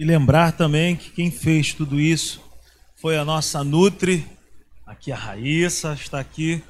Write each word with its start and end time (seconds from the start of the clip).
E 0.00 0.04
lembrar 0.06 0.52
também 0.52 0.96
que 0.96 1.10
quem 1.10 1.30
fez 1.30 1.74
tudo 1.74 2.00
isso 2.00 2.42
foi 2.96 3.18
a 3.18 3.24
nossa 3.24 3.62
Nutri, 3.62 4.26
aqui 4.86 5.12
a 5.12 5.14
Raíssa 5.14 5.92
está 5.92 6.18
aqui. 6.18 6.64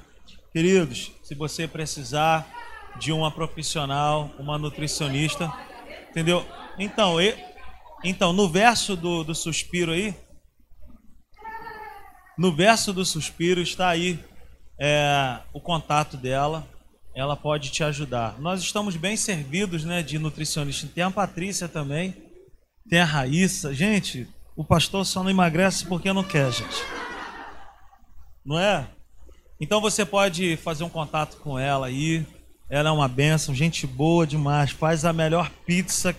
Queridos, 0.52 1.12
se 1.22 1.36
você 1.36 1.68
precisar 1.68 2.44
de 2.98 3.12
uma 3.12 3.30
profissional, 3.30 4.32
uma 4.36 4.58
nutricionista, 4.58 5.48
entendeu? 6.10 6.44
Então, 6.76 7.20
e, 7.20 7.38
então 8.02 8.32
no 8.32 8.48
verso 8.48 8.96
do, 8.96 9.22
do 9.22 9.32
suspiro 9.32 9.92
aí, 9.92 10.12
no 12.36 12.52
verso 12.52 12.92
do 12.92 13.04
suspiro 13.04 13.60
está 13.60 13.90
aí 13.90 14.18
é, 14.76 15.38
o 15.52 15.60
contato 15.60 16.16
dela. 16.16 16.66
Ela 17.14 17.36
pode 17.36 17.70
te 17.70 17.84
ajudar. 17.84 18.40
Nós 18.40 18.60
estamos 18.60 18.96
bem 18.96 19.16
servidos, 19.16 19.84
né, 19.84 20.02
de 20.02 20.18
nutricionista. 20.18 20.88
Tem 20.92 21.04
a 21.04 21.12
Patrícia 21.12 21.68
também, 21.68 22.29
tem 22.88 23.00
a 23.00 23.04
Raíssa. 23.04 23.74
Gente, 23.74 24.28
o 24.56 24.64
pastor 24.64 25.04
só 25.04 25.22
não 25.22 25.30
emagrece 25.30 25.86
porque 25.86 26.12
não 26.12 26.24
quer, 26.24 26.52
gente. 26.52 26.84
Não 28.44 28.58
é? 28.58 28.86
Então 29.60 29.80
você 29.80 30.04
pode 30.04 30.56
fazer 30.56 30.84
um 30.84 30.88
contato 30.88 31.36
com 31.38 31.58
ela 31.58 31.86
aí. 31.86 32.26
Ela 32.68 32.88
é 32.88 32.92
uma 32.92 33.08
benção, 33.08 33.54
gente 33.54 33.86
boa 33.86 34.26
demais. 34.26 34.70
Faz 34.70 35.04
a 35.04 35.12
melhor 35.12 35.50
pizza 35.66 36.14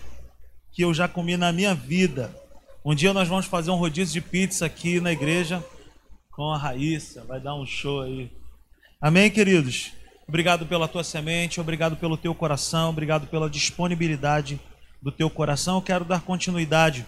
que 0.72 0.84
eu 0.84 0.94
já 0.94 1.08
comi 1.08 1.38
na 1.38 1.52
minha 1.52 1.74
vida. 1.74 2.36
Um 2.84 2.96
dia 2.96 3.14
nós 3.14 3.28
vamos 3.28 3.46
fazer 3.46 3.72
um 3.72 3.76
rodízio 3.76 4.14
de 4.14 4.22
pizza 4.22 4.66
aqui 4.66 5.00
na 5.00 5.12
igreja 5.12 5.64
com 6.32 6.52
a 6.52 6.58
Raíssa. 6.58 7.24
Vai 7.26 7.40
dar 7.40 7.56
um 7.56 7.66
show 7.66 8.02
aí. 8.02 8.32
Amém, 9.00 9.30
queridos? 9.30 9.94
Obrigado 10.28 10.66
pela 10.66 10.88
tua 10.88 11.04
semente, 11.04 11.60
obrigado 11.60 11.98
pelo 11.98 12.16
teu 12.16 12.34
coração, 12.34 12.90
obrigado 12.90 13.28
pela 13.28 13.50
disponibilidade 13.50 14.60
do 15.02 15.12
teu 15.12 15.30
coração. 15.30 15.76
Eu 15.76 15.82
quero 15.82 16.06
dar 16.06 16.22
continuidade 16.22 17.06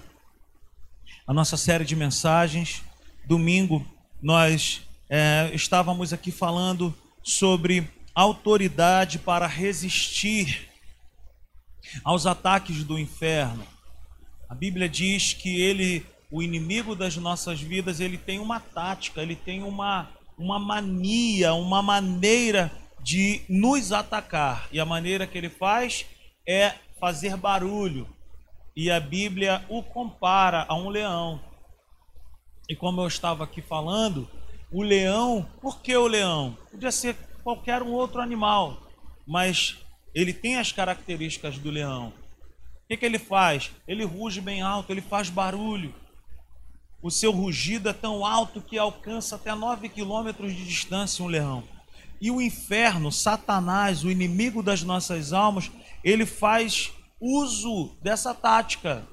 à 1.28 1.34
nossa 1.34 1.58
série 1.58 1.86
de 1.86 1.96
mensagens. 1.96 2.82
Domingo 3.26 3.86
nós 4.22 4.82
é, 5.10 5.52
estávamos 5.54 6.12
aqui 6.12 6.32
falando 6.32 6.94
sobre 7.22 7.88
autoridade 8.16 9.20
para 9.20 9.48
resistir 9.48 10.70
aos 12.04 12.26
ataques 12.26 12.84
do 12.84 12.98
inferno. 12.98 13.66
A 14.50 14.56
Bíblia 14.56 14.88
diz 14.88 15.34
que 15.34 15.62
ele, 15.62 16.06
o 16.32 16.42
inimigo 16.42 16.96
das 16.96 17.16
nossas 17.18 17.62
vidas, 17.62 18.00
ele 18.00 18.18
tem 18.18 18.40
uma 18.40 18.60
tática, 18.60 19.22
ele 19.22 19.36
tem 19.36 19.64
uma, 19.64 20.10
uma 20.38 20.60
mania, 20.60 21.54
uma 21.54 21.82
maneira 21.82 22.72
de 23.02 23.42
nos 23.50 23.92
atacar. 23.92 24.68
E 24.72 24.80
a 24.80 24.86
maneira 24.86 25.28
que 25.28 25.38
ele 25.38 25.50
faz 25.50 26.06
é 26.48 26.76
fazer 27.04 27.36
barulho. 27.36 28.08
E 28.74 28.90
a 28.90 28.98
Bíblia 28.98 29.66
o 29.68 29.84
compara 29.84 30.66
a 30.70 30.74
um 30.74 30.88
leão. 30.88 31.38
E 32.70 32.78
como 32.78 33.02
eu 33.02 33.08
estava 33.08 33.44
aqui 33.44 33.62
falando, 33.62 34.26
o 34.72 34.82
leão, 34.82 35.46
por 35.60 35.82
que 35.82 35.94
o 35.98 36.08
leão? 36.08 36.58
Podia 36.72 36.94
ser 36.94 37.18
qualquer 37.44 37.84
um 37.84 37.92
outro 37.92 38.22
animal, 38.22 38.88
mas 39.28 39.80
ele 40.16 40.32
tem 40.32 40.58
as 40.58 40.72
características 40.72 41.58
do 41.58 41.70
leão. 41.70 42.14
O 42.86 42.88
que, 42.88 42.96
que 42.96 43.06
ele 43.06 43.20
faz? 43.20 43.70
Ele 43.86 44.06
ruge 44.06 44.40
bem 44.40 44.62
alto, 44.62 44.94
ele 44.94 45.02
faz 45.02 45.30
barulho. 45.30 45.94
O 47.02 47.12
seu 47.12 47.34
rugido 47.34 47.90
é 47.90 47.94
tão 47.94 48.26
alto 48.26 48.62
que 48.62 48.78
alcança 48.78 49.36
até 49.36 49.54
9 49.54 49.90
quilômetros 49.90 50.56
de 50.56 50.66
distância 50.66 51.22
um 51.22 51.28
leão. 51.28 51.66
E 52.22 52.32
o 52.32 52.42
inferno, 52.42 53.12
Satanás, 53.12 54.06
o 54.06 54.10
inimigo 54.10 54.64
das 54.64 54.84
nossas 54.84 55.34
almas, 55.34 55.70
ele 56.04 56.26
faz 56.26 56.92
uso 57.20 57.96
dessa 58.02 58.34
tática 58.34 59.08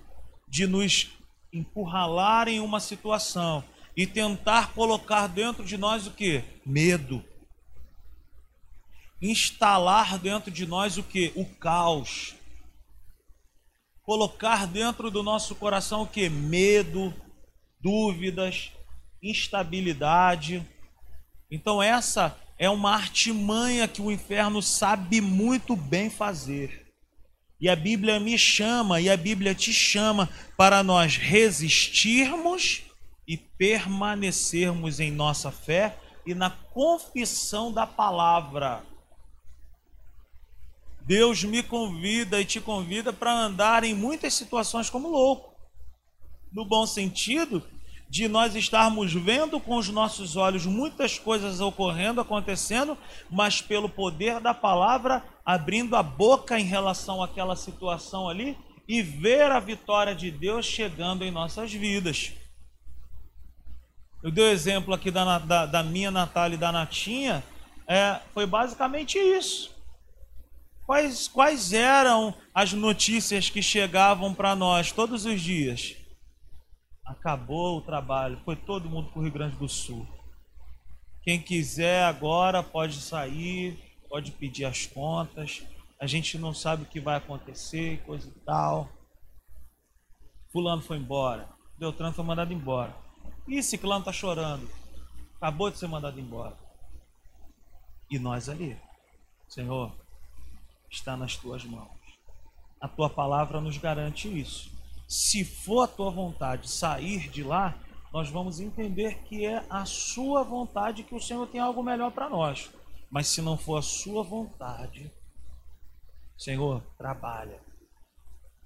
de 0.48 0.66
nos 0.66 1.08
empurralar 1.52 2.48
em 2.48 2.60
uma 2.60 2.80
situação 2.80 3.62
e 3.96 4.06
tentar 4.06 4.72
colocar 4.72 5.26
dentro 5.28 5.64
de 5.64 5.76
nós 5.76 6.06
o 6.06 6.10
que? 6.10 6.42
Medo. 6.66 7.24
Instalar 9.22 10.18
dentro 10.18 10.50
de 10.50 10.66
nós 10.66 10.96
o 10.96 11.02
que? 11.02 11.32
O 11.36 11.44
caos. 11.44 12.34
Colocar 14.02 14.66
dentro 14.66 15.10
do 15.10 15.22
nosso 15.22 15.54
coração 15.54 16.02
o 16.02 16.06
que? 16.06 16.28
Medo, 16.28 17.14
dúvidas, 17.80 18.72
instabilidade. 19.22 20.66
Então 21.50 21.82
essa 21.82 22.36
é 22.60 22.68
uma 22.68 22.92
artimanha 22.92 23.88
que 23.88 24.02
o 24.02 24.12
inferno 24.12 24.60
sabe 24.60 25.18
muito 25.22 25.74
bem 25.74 26.10
fazer. 26.10 26.92
E 27.58 27.70
a 27.70 27.74
Bíblia 27.74 28.20
me 28.20 28.36
chama 28.36 29.00
e 29.00 29.08
a 29.08 29.16
Bíblia 29.16 29.54
te 29.54 29.72
chama 29.72 30.28
para 30.58 30.82
nós 30.82 31.16
resistirmos 31.16 32.82
e 33.26 33.38
permanecermos 33.38 35.00
em 35.00 35.10
nossa 35.10 35.50
fé 35.50 35.98
e 36.26 36.34
na 36.34 36.50
confissão 36.50 37.72
da 37.72 37.86
palavra. 37.86 38.84
Deus 41.00 41.42
me 41.42 41.62
convida 41.62 42.42
e 42.42 42.44
te 42.44 42.60
convida 42.60 43.10
para 43.10 43.32
andar 43.32 43.84
em 43.84 43.94
muitas 43.94 44.34
situações 44.34 44.90
como 44.90 45.08
louco. 45.08 45.54
No 46.52 46.66
bom 46.66 46.86
sentido 46.86 47.66
de 48.10 48.26
nós 48.26 48.56
estarmos 48.56 49.12
vendo 49.12 49.60
com 49.60 49.76
os 49.76 49.88
nossos 49.88 50.34
olhos 50.34 50.66
muitas 50.66 51.16
coisas 51.16 51.60
ocorrendo, 51.60 52.20
acontecendo, 52.20 52.98
mas 53.30 53.62
pelo 53.62 53.88
poder 53.88 54.40
da 54.40 54.52
palavra, 54.52 55.22
abrindo 55.44 55.94
a 55.94 56.02
boca 56.02 56.58
em 56.58 56.64
relação 56.64 57.22
àquela 57.22 57.54
situação 57.54 58.28
ali 58.28 58.58
e 58.88 59.00
ver 59.00 59.52
a 59.52 59.60
vitória 59.60 60.12
de 60.12 60.28
Deus 60.28 60.66
chegando 60.66 61.24
em 61.24 61.30
nossas 61.30 61.72
vidas. 61.72 62.32
Eu 64.20 64.32
dei 64.32 64.44
o 64.44 64.50
exemplo 64.50 64.92
aqui 64.92 65.12
da, 65.12 65.38
da, 65.38 65.66
da 65.66 65.82
minha 65.84 66.10
Natália 66.10 66.56
e 66.56 66.58
da 66.58 66.72
Natinha, 66.72 67.44
é, 67.86 68.18
foi 68.34 68.44
basicamente 68.44 69.18
isso. 69.18 69.70
Quais, 70.84 71.28
quais 71.28 71.72
eram 71.72 72.34
as 72.52 72.72
notícias 72.72 73.48
que 73.48 73.62
chegavam 73.62 74.34
para 74.34 74.56
nós 74.56 74.90
todos 74.90 75.24
os 75.24 75.40
dias? 75.40 75.99
Acabou 77.10 77.78
o 77.78 77.82
trabalho, 77.82 78.40
foi 78.44 78.54
todo 78.54 78.88
mundo 78.88 79.10
para 79.10 79.18
o 79.18 79.22
Rio 79.22 79.32
Grande 79.32 79.56
do 79.56 79.68
Sul. 79.68 80.06
Quem 81.24 81.42
quiser 81.42 82.04
agora 82.04 82.62
pode 82.62 83.00
sair, 83.00 83.76
pode 84.08 84.30
pedir 84.30 84.64
as 84.64 84.86
contas. 84.86 85.60
A 86.00 86.06
gente 86.06 86.38
não 86.38 86.54
sabe 86.54 86.84
o 86.84 86.86
que 86.86 87.00
vai 87.00 87.16
acontecer, 87.16 88.00
coisa 88.04 88.28
e 88.28 88.40
tal. 88.44 88.88
Fulano 90.52 90.82
foi 90.82 90.98
embora, 90.98 91.48
Beltrano 91.76 92.14
foi 92.14 92.24
mandado 92.24 92.52
embora. 92.52 92.94
E 93.48 93.60
Ciclano 93.60 94.02
está 94.02 94.12
chorando. 94.12 94.70
Acabou 95.34 95.68
de 95.68 95.78
ser 95.78 95.88
mandado 95.88 96.20
embora. 96.20 96.56
E 98.08 98.20
nós 98.20 98.48
ali, 98.48 98.78
Senhor, 99.48 99.92
está 100.88 101.16
nas 101.16 101.34
tuas 101.34 101.64
mãos. 101.64 101.90
A 102.80 102.86
tua 102.86 103.10
palavra 103.10 103.60
nos 103.60 103.76
garante 103.78 104.28
isso. 104.28 104.79
Se 105.10 105.44
for 105.44 105.82
a 105.82 105.88
tua 105.88 106.08
vontade 106.08 106.70
sair 106.70 107.28
de 107.30 107.42
lá, 107.42 107.76
nós 108.12 108.30
vamos 108.30 108.60
entender 108.60 109.24
que 109.24 109.44
é 109.44 109.66
a 109.68 109.84
sua 109.84 110.44
vontade 110.44 111.02
que 111.02 111.16
o 111.16 111.20
Senhor 111.20 111.48
tem 111.48 111.60
algo 111.60 111.82
melhor 111.82 112.12
para 112.12 112.30
nós. 112.30 112.70
Mas 113.10 113.26
se 113.26 113.42
não 113.42 113.58
for 113.58 113.78
a 113.78 113.82
sua 113.82 114.22
vontade, 114.22 115.10
Senhor, 116.38 116.80
trabalha, 116.96 117.60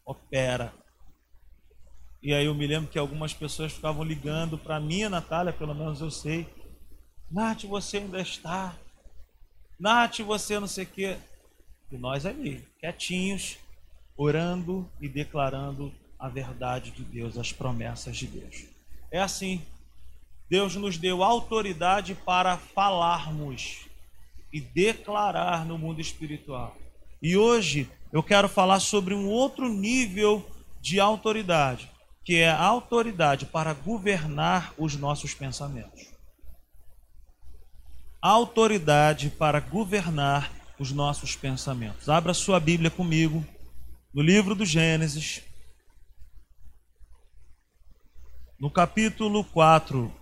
opera, 0.04 0.70
e 2.22 2.34
aí 2.34 2.44
eu 2.44 2.54
me 2.54 2.66
lembro 2.66 2.90
que 2.90 2.98
algumas 2.98 3.32
pessoas 3.32 3.72
ficavam 3.72 4.04
ligando 4.04 4.58
para 4.58 4.78
mim, 4.78 5.08
Natália, 5.08 5.50
pelo 5.50 5.74
menos 5.74 6.02
eu 6.02 6.10
sei. 6.10 6.46
Nath, 7.30 7.64
você 7.64 7.96
ainda 7.98 8.20
está. 8.20 8.76
Nath, 9.80 10.18
você 10.20 10.60
não 10.60 10.66
sei 10.66 10.84
o 10.84 10.88
quê. 10.88 11.16
E 11.90 11.96
nós 11.96 12.26
ali, 12.26 12.68
quietinhos, 12.78 13.56
orando 14.14 14.90
e 15.00 15.08
declarando 15.08 15.90
a 16.24 16.28
verdade 16.28 16.90
de 16.90 17.04
Deus, 17.04 17.36
as 17.36 17.52
promessas 17.52 18.16
de 18.16 18.26
Deus. 18.26 18.64
É 19.10 19.20
assim. 19.20 19.60
Deus 20.48 20.74
nos 20.74 20.96
deu 20.96 21.22
autoridade 21.22 22.14
para 22.14 22.56
falarmos 22.56 23.80
e 24.50 24.58
declarar 24.58 25.66
no 25.66 25.76
mundo 25.76 26.00
espiritual. 26.00 26.74
E 27.20 27.36
hoje 27.36 27.90
eu 28.10 28.22
quero 28.22 28.48
falar 28.48 28.80
sobre 28.80 29.12
um 29.12 29.28
outro 29.28 29.68
nível 29.68 30.48
de 30.80 30.98
autoridade 30.98 31.90
que 32.24 32.36
é 32.36 32.48
a 32.48 32.62
autoridade 32.62 33.44
para 33.44 33.74
governar 33.74 34.72
os 34.78 34.96
nossos 34.96 35.34
pensamentos. 35.34 36.06
Autoridade 38.22 39.28
para 39.28 39.60
governar 39.60 40.50
os 40.78 40.90
nossos 40.90 41.36
pensamentos. 41.36 42.08
Abra 42.08 42.32
sua 42.32 42.58
Bíblia 42.58 42.90
comigo 42.90 43.44
no 44.14 44.22
livro 44.22 44.54
do 44.54 44.64
Gênesis, 44.64 45.42
no 48.58 48.70
capítulo 48.70 49.44
4. 49.44 50.12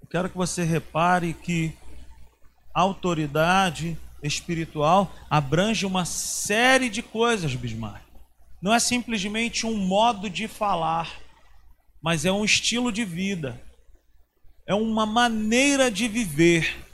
Eu 0.00 0.08
quero 0.08 0.30
que 0.30 0.36
você 0.36 0.62
repare 0.62 1.34
que 1.34 1.76
autoridade 2.72 3.98
espiritual 4.22 5.12
abrange 5.28 5.86
uma 5.86 6.04
série 6.04 6.88
de 6.88 7.02
coisas, 7.02 7.54
Bismarck. 7.54 8.02
Não 8.60 8.74
é 8.74 8.78
simplesmente 8.78 9.66
um 9.66 9.76
modo 9.76 10.28
de 10.28 10.48
falar, 10.48 11.20
mas 12.02 12.24
é 12.24 12.32
um 12.32 12.44
estilo 12.44 12.90
de 12.90 13.04
vida, 13.04 13.60
é 14.66 14.74
uma 14.74 15.06
maneira 15.06 15.90
de 15.90 16.08
viver. 16.08 16.87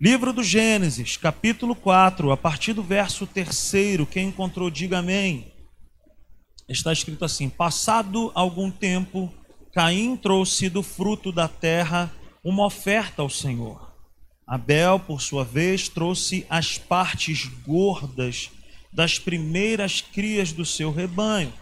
Livro 0.00 0.32
do 0.32 0.42
Gênesis, 0.42 1.16
capítulo 1.16 1.72
4, 1.72 2.32
a 2.32 2.36
partir 2.36 2.72
do 2.72 2.82
verso 2.82 3.28
3, 3.28 3.48
quem 4.10 4.28
encontrou, 4.28 4.68
diga 4.68 4.98
amém. 4.98 5.52
Está 6.68 6.92
escrito 6.92 7.24
assim: 7.24 7.48
Passado 7.48 8.32
algum 8.34 8.72
tempo, 8.72 9.32
Caim 9.72 10.16
trouxe 10.16 10.68
do 10.68 10.82
fruto 10.82 11.30
da 11.30 11.46
terra 11.46 12.12
uma 12.42 12.66
oferta 12.66 13.22
ao 13.22 13.30
Senhor. 13.30 13.94
Abel, 14.44 14.98
por 14.98 15.22
sua 15.22 15.44
vez, 15.44 15.88
trouxe 15.88 16.44
as 16.50 16.76
partes 16.76 17.46
gordas 17.64 18.50
das 18.92 19.18
primeiras 19.18 20.00
crias 20.00 20.52
do 20.52 20.64
seu 20.64 20.90
rebanho. 20.90 21.52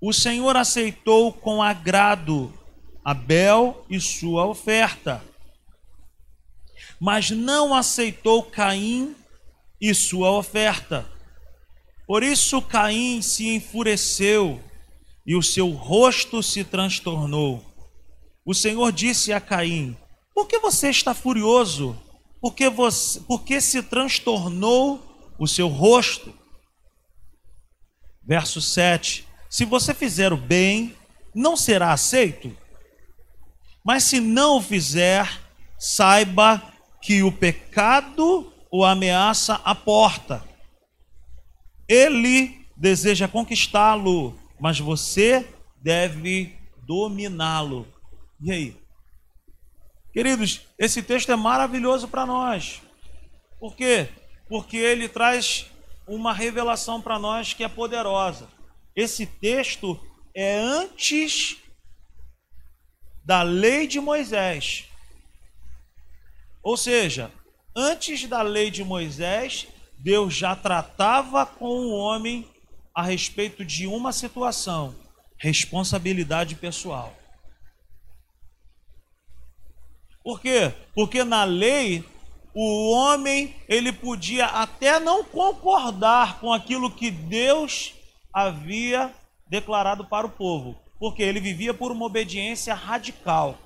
O 0.00 0.14
Senhor 0.14 0.56
aceitou 0.56 1.30
com 1.30 1.62
agrado 1.62 2.52
Abel 3.04 3.84
e 3.90 4.00
sua 4.00 4.46
oferta, 4.46 5.22
mas 7.00 7.30
não 7.30 7.74
aceitou 7.74 8.42
Caim 8.42 9.14
e 9.80 9.94
sua 9.94 10.30
oferta. 10.30 11.06
Por 12.06 12.22
isso 12.22 12.60
Caim 12.62 13.22
se 13.22 13.48
enfureceu 13.54 14.62
e 15.26 15.34
o 15.36 15.42
seu 15.42 15.70
rosto 15.70 16.42
se 16.42 16.64
transtornou. 16.64 17.64
O 18.44 18.54
Senhor 18.54 18.92
disse 18.92 19.32
a 19.32 19.40
Caim: 19.40 19.96
Por 20.34 20.46
que 20.46 20.58
você 20.58 20.90
está 20.90 21.14
furioso? 21.14 21.98
Por 22.40 22.54
que, 22.54 22.68
você, 22.68 23.20
por 23.20 23.42
que 23.42 23.58
se 23.60 23.82
transtornou 23.82 25.34
o 25.38 25.46
seu 25.46 25.68
rosto? 25.68 26.34
Verso 28.22 28.60
7: 28.60 29.26
Se 29.48 29.64
você 29.64 29.94
fizer 29.94 30.32
o 30.32 30.36
bem, 30.36 30.94
não 31.34 31.56
será 31.56 31.92
aceito. 31.92 32.54
Mas 33.82 34.04
se 34.04 34.20
não 34.20 34.58
o 34.58 34.62
fizer, 34.62 35.40
saiba 35.78 36.73
que 37.04 37.22
o 37.22 37.30
pecado 37.30 38.50
o 38.72 38.82
ameaça 38.82 39.60
à 39.62 39.74
porta. 39.74 40.42
Ele 41.86 42.66
deseja 42.74 43.28
conquistá-lo, 43.28 44.34
mas 44.58 44.80
você 44.80 45.46
deve 45.82 46.58
dominá-lo. 46.78 47.86
E 48.40 48.50
aí? 48.50 48.76
Queridos, 50.14 50.62
esse 50.78 51.02
texto 51.02 51.30
é 51.30 51.36
maravilhoso 51.36 52.08
para 52.08 52.24
nós. 52.24 52.80
Por 53.60 53.76
quê? 53.76 54.08
Porque 54.48 54.78
ele 54.78 55.06
traz 55.06 55.66
uma 56.08 56.32
revelação 56.32 57.02
para 57.02 57.18
nós 57.18 57.52
que 57.52 57.62
é 57.62 57.68
poderosa. 57.68 58.48
Esse 58.96 59.26
texto 59.26 60.00
é 60.34 60.56
antes 60.56 61.58
da 63.22 63.42
lei 63.42 63.86
de 63.86 64.00
Moisés. 64.00 64.88
Ou 66.64 66.78
seja, 66.78 67.30
antes 67.76 68.26
da 68.26 68.40
lei 68.40 68.70
de 68.70 68.82
Moisés, 68.82 69.68
Deus 69.98 70.34
já 70.34 70.56
tratava 70.56 71.44
com 71.44 71.68
o 71.68 71.90
homem 71.90 72.48
a 72.94 73.02
respeito 73.02 73.64
de 73.64 73.86
uma 73.86 74.12
situação: 74.12 74.94
responsabilidade 75.38 76.54
pessoal. 76.54 77.14
Por 80.22 80.40
quê? 80.40 80.72
Porque 80.94 81.22
na 81.22 81.44
lei 81.44 82.02
o 82.54 82.92
homem 82.92 83.54
ele 83.68 83.92
podia 83.92 84.46
até 84.46 84.98
não 84.98 85.22
concordar 85.22 86.40
com 86.40 86.50
aquilo 86.50 86.90
que 86.90 87.10
Deus 87.10 87.92
havia 88.32 89.12
declarado 89.48 90.06
para 90.06 90.26
o 90.26 90.30
povo, 90.30 90.80
porque 90.98 91.22
ele 91.22 91.40
vivia 91.40 91.74
por 91.74 91.92
uma 91.92 92.06
obediência 92.06 92.72
radical. 92.74 93.58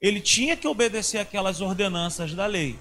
Ele 0.00 0.20
tinha 0.20 0.56
que 0.56 0.66
obedecer 0.66 1.18
aquelas 1.18 1.60
ordenanças 1.60 2.34
da 2.34 2.46
lei. 2.46 2.78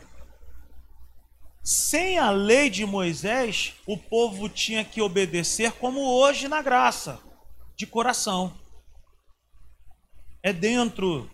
Sem 1.63 2.18
a 2.18 2.31
lei 2.31 2.69
de 2.69 2.86
Moisés, 2.86 3.74
o 3.86 3.98
povo 3.98 4.48
tinha 4.48 4.83
que 4.83 5.01
obedecer 5.01 5.74
como 5.74 6.01
hoje 6.01 6.48
na 6.48 6.62
graça, 6.62 7.19
de 7.75 7.86
coração. 7.86 8.57
É 10.42 10.54
dentro 10.54 11.30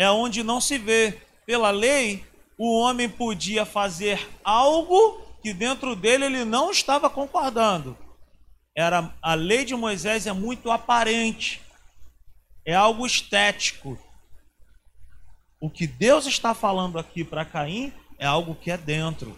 é 0.00 0.10
onde 0.10 0.42
não 0.42 0.62
se 0.62 0.78
vê. 0.78 1.20
Pela 1.44 1.70
lei, 1.70 2.24
o 2.56 2.74
homem 2.78 3.06
podia 3.06 3.66
fazer 3.66 4.26
algo 4.42 5.20
que 5.42 5.52
dentro 5.52 5.94
dele 5.94 6.24
ele 6.24 6.44
não 6.44 6.70
estava 6.70 7.10
concordando. 7.10 7.98
Era 8.74 9.14
a 9.20 9.34
lei 9.34 9.62
de 9.62 9.74
Moisés 9.74 10.26
é 10.26 10.32
muito 10.32 10.70
aparente. 10.70 11.60
É 12.64 12.74
algo 12.74 13.04
estético. 13.04 13.98
O 15.60 15.68
que 15.68 15.86
Deus 15.86 16.24
está 16.26 16.54
falando 16.54 16.98
aqui 16.98 17.22
para 17.22 17.44
Caim 17.44 17.92
é 18.18 18.24
algo 18.24 18.54
que 18.54 18.70
é 18.70 18.78
dentro. 18.78 19.36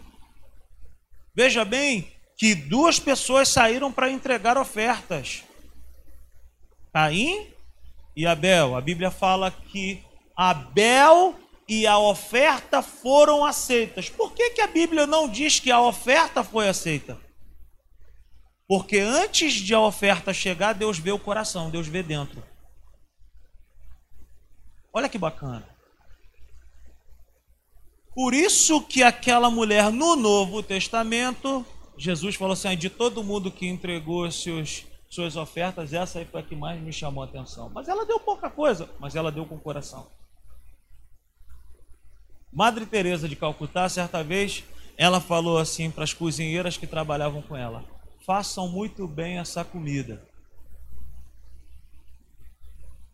Veja 1.35 1.65
bem 1.65 2.13
que 2.37 2.55
duas 2.55 3.01
pessoas 3.01 3.49
saíram 3.49 3.93
para 3.93 4.11
entregar 4.11 4.57
ofertas. 4.57 5.43
Caim 6.93 7.49
e 8.15 8.27
Abel. 8.27 8.77
A 8.77 8.81
Bíblia 8.81 9.11
fala 9.11 9.51
que 9.51 10.05
Abel 10.37 11.35
e 11.69 11.87
a 11.87 11.99
oferta 11.99 12.83
foram 12.83 13.45
aceitas. 13.45 14.09
Por 14.09 14.33
que, 14.33 14.51
que 14.51 14.61
a 14.61 14.67
Bíblia 14.67 15.07
não 15.07 15.29
diz 15.29 15.59
que 15.59 15.71
a 15.71 15.81
oferta 15.81 16.45
foi 16.45 16.69
aceita? 16.69 17.19
Porque 18.69 18.99
antes 18.99 19.55
de 19.55 19.75
a 19.75 19.81
oferta 19.81 20.33
chegar, 20.33 20.73
Deus 20.73 20.99
vê 20.99 21.11
o 21.11 21.19
coração, 21.19 21.71
Deus 21.71 21.89
vê 21.89 22.03
dentro. 22.03 22.43
Olha 24.93 25.09
que 25.09 25.19
bacana. 25.19 25.72
Por 28.15 28.35
isso 28.35 28.83
que 28.83 29.03
aquela 29.03 29.51
mulher 29.51 29.91
no 29.91 30.17
Novo 30.17 30.63
Testamento, 30.63 31.65
Jesus 31.97 32.35
falou 32.37 32.53
assim: 32.53 32.77
de 32.77 32.91
todo 32.91 33.25
mundo 33.25 33.51
que 33.51 33.67
entregou 33.67 34.31
seus, 34.31 34.85
suas 35.09 35.35
ofertas, 35.37 35.93
essa 35.93 36.19
aí 36.19 36.27
foi 36.27 36.41
a 36.41 36.45
que 36.45 36.55
mais 36.55 36.81
me 36.81 36.93
chamou 36.93 37.25
a 37.25 37.27
atenção. 37.27 37.71
Mas 37.75 37.89
ela 37.89 38.05
deu 38.05 38.21
pouca 38.21 38.51
coisa, 38.51 38.89
mas 39.01 39.17
ela 39.17 39.33
deu 39.33 39.47
com 39.47 39.55
o 39.55 39.61
coração. 39.61 40.07
Madre 42.53 42.85
Teresa 42.85 43.27
de 43.27 43.35
Calcutá, 43.35 43.89
certa 43.89 44.23
vez, 44.23 44.63
ela 44.99 45.21
falou 45.21 45.57
assim 45.57 45.91
para 45.91 46.05
as 46.05 46.13
cozinheiras 46.13 46.77
que 46.77 46.87
trabalhavam 46.87 47.41
com 47.41 47.57
ela: 47.57 47.83
"Façam 48.27 48.69
muito 48.69 49.09
bem 49.09 49.39
essa 49.39 49.65
comida. 49.65 50.23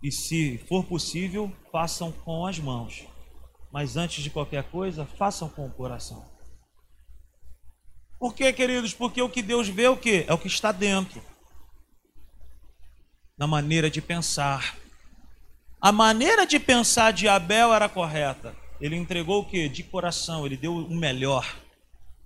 E 0.03 0.11
se 0.11 0.59
for 0.69 0.85
possível, 0.85 1.53
façam 1.71 2.11
com 2.11 2.47
as 2.47 2.59
mãos. 2.59 3.05
Mas 3.73 3.97
antes 3.97 4.23
de 4.23 4.31
qualquer 4.31 4.65
coisa, 4.71 5.05
façam 5.05 5.49
com 5.49 5.67
o 5.67 5.71
coração." 5.71 6.25
Por 8.19 8.35
quê, 8.35 8.53
queridos? 8.53 8.93
Porque 8.93 9.23
o 9.23 9.29
que 9.29 9.43
Deus 9.43 9.69
vê 9.69 9.85
é 9.85 9.91
o 9.91 9.97
que? 9.97 10.25
É 10.27 10.35
o 10.35 10.39
que 10.39 10.49
está 10.49 10.73
dentro. 10.73 11.23
Na 13.37 13.47
maneira 13.47 13.89
de 13.89 14.01
pensar. 14.01 14.77
A 15.81 15.93
maneira 15.93 16.45
de 16.45 16.59
pensar 16.59 17.13
de 17.13 17.29
Abel 17.29 17.73
era 17.73 17.89
correta 17.89 18.55
ele 18.81 18.97
entregou 18.97 19.41
o 19.41 19.45
que? 19.45 19.69
De 19.69 19.83
coração, 19.83 20.47
ele 20.47 20.57
deu 20.57 20.75
o 20.75 20.95
melhor. 20.95 21.57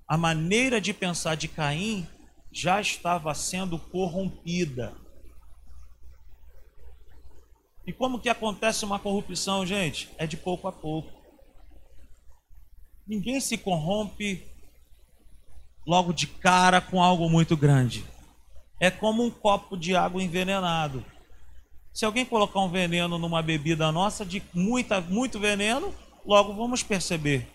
A 0.07 0.17
maneira 0.19 0.81
de 0.81 0.93
pensar 0.93 1.35
de 1.35 1.49
Caim 1.49 2.07
já 2.51 2.81
estava 2.81 3.35
sendo 3.35 3.79
corrompida. 3.79 4.95
E 7.87 7.93
como 7.93 8.21
que 8.21 8.29
acontece 8.29 8.85
uma 8.85 8.99
corrupção, 8.99 9.67
gente? 9.67 10.11
É 10.19 10.27
de 10.27 10.37
pouco 10.37 10.69
a 10.69 10.73
pouco. 10.73 11.22
Ninguém 13.13 13.43
se 13.43 13.59
corrompe 13.59 14.43
logo 15.87 16.15
de 16.15 16.27
cara 16.27 16.81
com 16.81 17.03
algo 17.03 17.29
muito 17.29 17.55
grande. 17.55 18.07
É 18.81 18.91
como 18.91 19.23
um 19.23 19.31
copo 19.31 19.77
de 19.77 19.95
água 19.95 20.23
envenenado. 20.23 21.05
Se 21.93 22.07
alguém 22.07 22.25
colocar 22.25 22.61
um 22.61 22.71
veneno 22.71 23.19
numa 23.19 23.43
bebida 23.43 23.93
nossa 23.93 24.25
de 24.25 24.43
muita, 24.55 24.99
muito 25.03 25.39
veneno, 25.39 25.95
logo 26.25 26.55
vamos 26.55 26.83
perceber. 26.83 27.47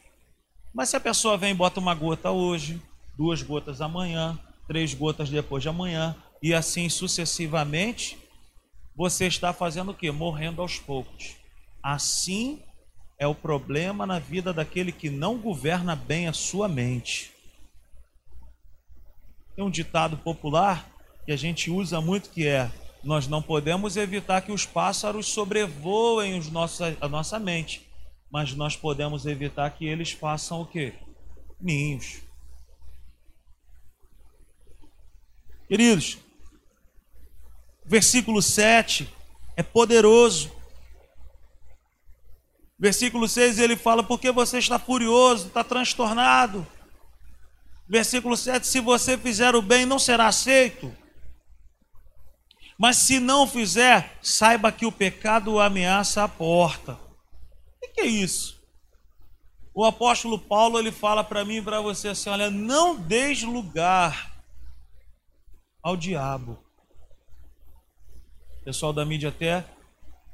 Mas 0.72 0.90
se 0.90 0.96
a 0.96 1.00
pessoa 1.00 1.40
vem 1.40 1.54
e 1.54 1.56
bota 1.56 1.80
uma 1.80 1.96
gota 1.96 2.30
hoje, 2.30 2.80
duas 3.18 3.42
gotas 3.42 3.82
amanhã, 3.82 4.38
três 4.68 4.94
gotas 4.94 5.28
depois 5.28 5.64
de 5.64 5.70
amanhã, 5.70 6.16
e 6.40 6.54
assim 6.54 6.88
sucessivamente, 6.88 8.16
você 8.96 9.26
está 9.26 9.52
fazendo 9.52 9.90
o 9.90 9.96
que? 9.96 10.12
Morrendo 10.12 10.62
aos 10.62 10.78
poucos. 10.78 11.36
Assim 11.82 12.62
é 13.18 13.26
o 13.26 13.34
problema 13.34 14.06
na 14.06 14.20
vida 14.20 14.54
daquele 14.54 14.92
que 14.92 15.10
não 15.10 15.38
governa 15.38 15.96
bem 15.96 16.28
a 16.28 16.34
sua 16.34 16.68
mente. 16.68 17.32
Tem 19.56 19.66
um 19.66 19.72
ditado 19.72 20.18
popular 20.18 20.88
que 21.26 21.32
a 21.32 21.36
gente 21.36 21.72
usa 21.72 22.00
muito 22.00 22.30
que 22.30 22.48
é: 22.48 22.72
nós 23.04 23.28
não 23.28 23.42
podemos 23.42 23.98
evitar 23.98 24.42
que 24.42 24.52
os 24.52 24.66
pássaros 24.66 25.28
sobrevoem 25.28 26.38
os 26.38 26.52
nossos, 26.52 26.96
a 27.02 27.08
nossa 27.08 27.40
mente, 27.40 27.88
mas 28.30 28.54
nós 28.54 28.76
podemos 28.76 29.26
evitar 29.26 29.70
que 29.72 29.86
eles 29.86 30.12
façam 30.12 30.62
o 30.62 30.66
quê? 30.66 30.94
Ninhos. 31.60 32.22
Queridos, 35.68 36.20
versículo 37.84 38.42
7 38.42 39.10
é 39.56 39.64
poderoso. 39.64 40.57
Versículo 42.80 43.28
6 43.28 43.60
ele 43.60 43.76
fala: 43.76 44.04
Porque 44.04 44.32
você 44.32 44.60
está 44.60 44.78
furioso, 44.78 45.48
está 45.48 45.64
transtornado. 45.64 46.66
Versículo 47.90 48.38
7: 48.38 48.68
Se 48.68 48.80
você 48.80 49.18
fizer 49.18 49.56
o 49.56 49.62
bem, 49.62 49.86
não 49.86 49.98
será 49.98 50.28
aceito. 50.28 50.94
Mas 52.78 52.98
se 52.98 53.20
não 53.20 53.48
fizer, 53.48 54.18
saiba 54.22 54.72
que 54.72 54.86
o 54.86 54.92
pecado 54.92 55.60
ameaça 55.60 56.24
a 56.24 56.28
porta. 56.28 56.94
O 57.84 57.94
que 57.94 58.02
é 58.02 58.06
isso? 58.06 58.58
O 59.74 59.84
apóstolo 59.84 60.38
Paulo 60.38 60.78
ele 60.78 60.92
fala 60.92 61.24
para 61.24 61.44
mim 61.44 61.58
e 61.58 61.62
para 61.62 61.82
você 61.82 62.10
assim: 62.10 62.30
olha, 62.30 62.52
não 62.52 62.96
deis 62.96 63.42
lugar 63.42 64.36
ao 65.82 65.98
diabo. 65.98 66.64
O 68.62 68.66
pessoal 68.66 68.94
da 68.94 69.06
mídia 69.06 69.30
até 69.30 69.66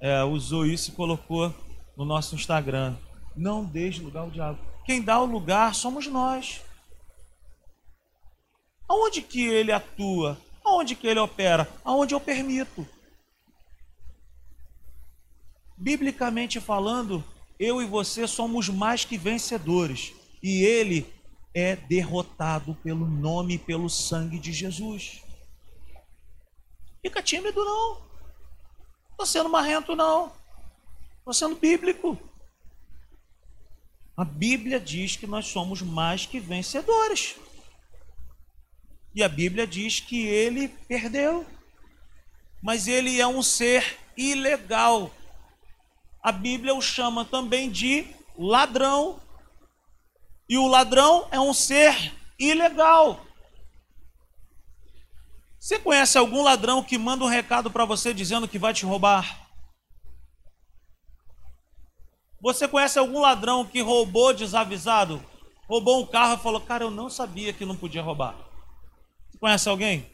é, 0.01 0.23
usou 0.23 0.65
isso 0.65 0.89
e 0.89 0.93
colocou 0.93 1.53
no 1.95 2.05
nosso 2.05 2.35
Instagram. 2.35 2.95
Não 3.35 3.63
deixe 3.63 4.01
lugar 4.01 4.21
ao 4.21 4.29
diabo. 4.29 4.59
Quem 4.85 5.01
dá 5.01 5.19
o 5.19 5.25
lugar 5.25 5.73
somos 5.73 6.07
nós. 6.07 6.62
Aonde 8.88 9.21
que 9.21 9.45
ele 9.45 9.71
atua? 9.71 10.38
Aonde 10.63 10.95
que 10.95 11.07
ele 11.07 11.19
opera? 11.19 11.69
Aonde 11.83 12.13
eu 12.13 12.19
permito. 12.19 12.88
Biblicamente 15.77 16.59
falando, 16.59 17.23
eu 17.59 17.81
e 17.81 17.85
você 17.85 18.27
somos 18.27 18.69
mais 18.69 19.03
que 19.05 19.17
vencedores. 19.17 20.13
E 20.41 20.63
ele 20.63 21.12
é 21.53 21.75
derrotado 21.75 22.75
pelo 22.75 23.05
nome 23.07 23.55
e 23.55 23.59
pelo 23.59 23.89
sangue 23.89 24.39
de 24.39 24.51
Jesus. 24.51 25.21
Fica 27.01 27.21
tímido, 27.21 27.63
não. 27.63 28.01
Estou 29.12 29.25
sendo 29.25 29.50
marrento, 29.50 29.95
não. 29.95 30.31
Estou 31.24 31.34
sendo 31.34 31.56
bíblico. 31.56 32.20
A 34.18 34.25
Bíblia 34.25 34.77
diz 34.77 35.15
que 35.15 35.25
nós 35.25 35.48
somos 35.48 35.82
mais 35.82 36.25
que 36.25 36.38
vencedores. 36.38 37.38
E 39.15 39.24
a 39.24 39.30
Bíblia 39.30 39.65
diz 39.65 40.01
que 40.01 40.27
ele 40.27 40.68
perdeu. 40.68 41.46
Mas 42.62 42.89
ele 42.89 43.22
é 43.22 43.25
um 43.25 43.42
ser 43.42 43.98
ilegal. 44.18 45.13
A 46.22 46.30
Bíblia 46.30 46.75
o 46.75 46.82
chama 46.82 47.24
também 47.24 47.72
de 47.72 48.06
ladrão. 48.38 49.22
E 50.50 50.58
o 50.58 50.68
ladrão 50.68 51.30
é 51.32 51.39
um 51.39 51.53
ser 51.53 52.13
ilegal. 52.38 53.25
Você 55.58 55.80
conhece 55.80 56.18
algum 56.18 56.44
ladrão 56.44 56.84
que 56.84 56.98
manda 56.98 57.24
um 57.24 57.30
recado 57.30 57.72
para 57.72 57.86
você 57.86 58.13
dizendo 58.13 58.46
que 58.46 58.60
vai 58.60 58.74
te 58.74 58.86
roubar? 58.86 59.42
Você 62.43 62.67
conhece 62.67 63.00
algum 63.00 63.21
ladrão 63.21 63.63
que 63.63 63.79
roubou 63.81 64.33
desavisado? 64.33 65.23
Roubou 65.65 66.01
um 66.01 66.05
carro 66.05 66.33
e 66.33 66.43
falou: 66.43 66.59
Cara, 66.59 66.83
eu 66.83 66.91
não 66.91 67.09
sabia 67.09 67.53
que 67.53 67.65
não 67.65 67.73
podia 67.73 68.01
roubar. 68.01 68.35
Você 69.31 69.38
conhece 69.38 69.69
alguém? 69.69 70.12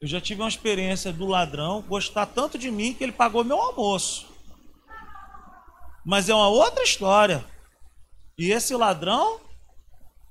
Eu 0.00 0.06
já 0.06 0.20
tive 0.20 0.42
uma 0.42 0.48
experiência 0.48 1.12
do 1.12 1.26
ladrão 1.26 1.82
gostar 1.82 2.26
tanto 2.26 2.56
de 2.56 2.70
mim 2.70 2.94
que 2.94 3.02
ele 3.02 3.10
pagou 3.10 3.42
meu 3.42 3.60
almoço. 3.60 4.28
Mas 6.06 6.28
é 6.28 6.34
uma 6.34 6.48
outra 6.48 6.84
história. 6.84 7.44
E 8.38 8.52
esse 8.52 8.76
ladrão, 8.76 9.40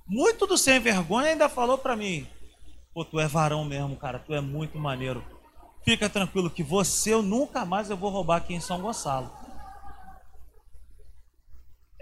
muito 0.08 0.48
do 0.48 0.58
sem 0.58 0.80
vergonha, 0.80 1.32
ainda 1.32 1.50
falou 1.50 1.78
para 1.78 1.98
mim: 1.98 2.26
Pô, 2.94 3.04
tu 3.04 3.20
é 3.20 3.28
varão 3.28 3.66
mesmo, 3.66 3.98
cara, 3.98 4.20
tu 4.20 4.34
é 4.34 4.40
muito 4.40 4.80
maneiro. 4.80 5.22
Fica 5.84 6.08
tranquilo 6.08 6.50
que 6.50 6.64
você 6.64 7.14
eu 7.14 7.22
nunca 7.22 7.66
mais 7.66 7.90
eu 7.90 7.98
vou 7.98 8.10
roubar 8.10 8.38
aqui 8.38 8.54
em 8.54 8.62
São 8.62 8.80
Gonçalo. 8.80 9.43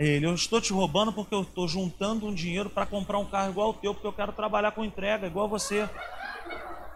Ele, 0.01 0.25
eu 0.25 0.33
estou 0.33 0.59
te 0.59 0.73
roubando 0.73 1.13
porque 1.13 1.35
eu 1.35 1.43
estou 1.43 1.67
juntando 1.67 2.25
um 2.25 2.33
dinheiro 2.33 2.71
para 2.71 2.87
comprar 2.87 3.19
um 3.19 3.25
carro 3.25 3.51
igual 3.51 3.69
o 3.69 3.73
teu, 3.75 3.93
porque 3.93 4.07
eu 4.07 4.13
quero 4.13 4.31
trabalhar 4.33 4.71
com 4.71 4.83
entrega, 4.83 5.27
igual 5.27 5.47
você. 5.47 5.87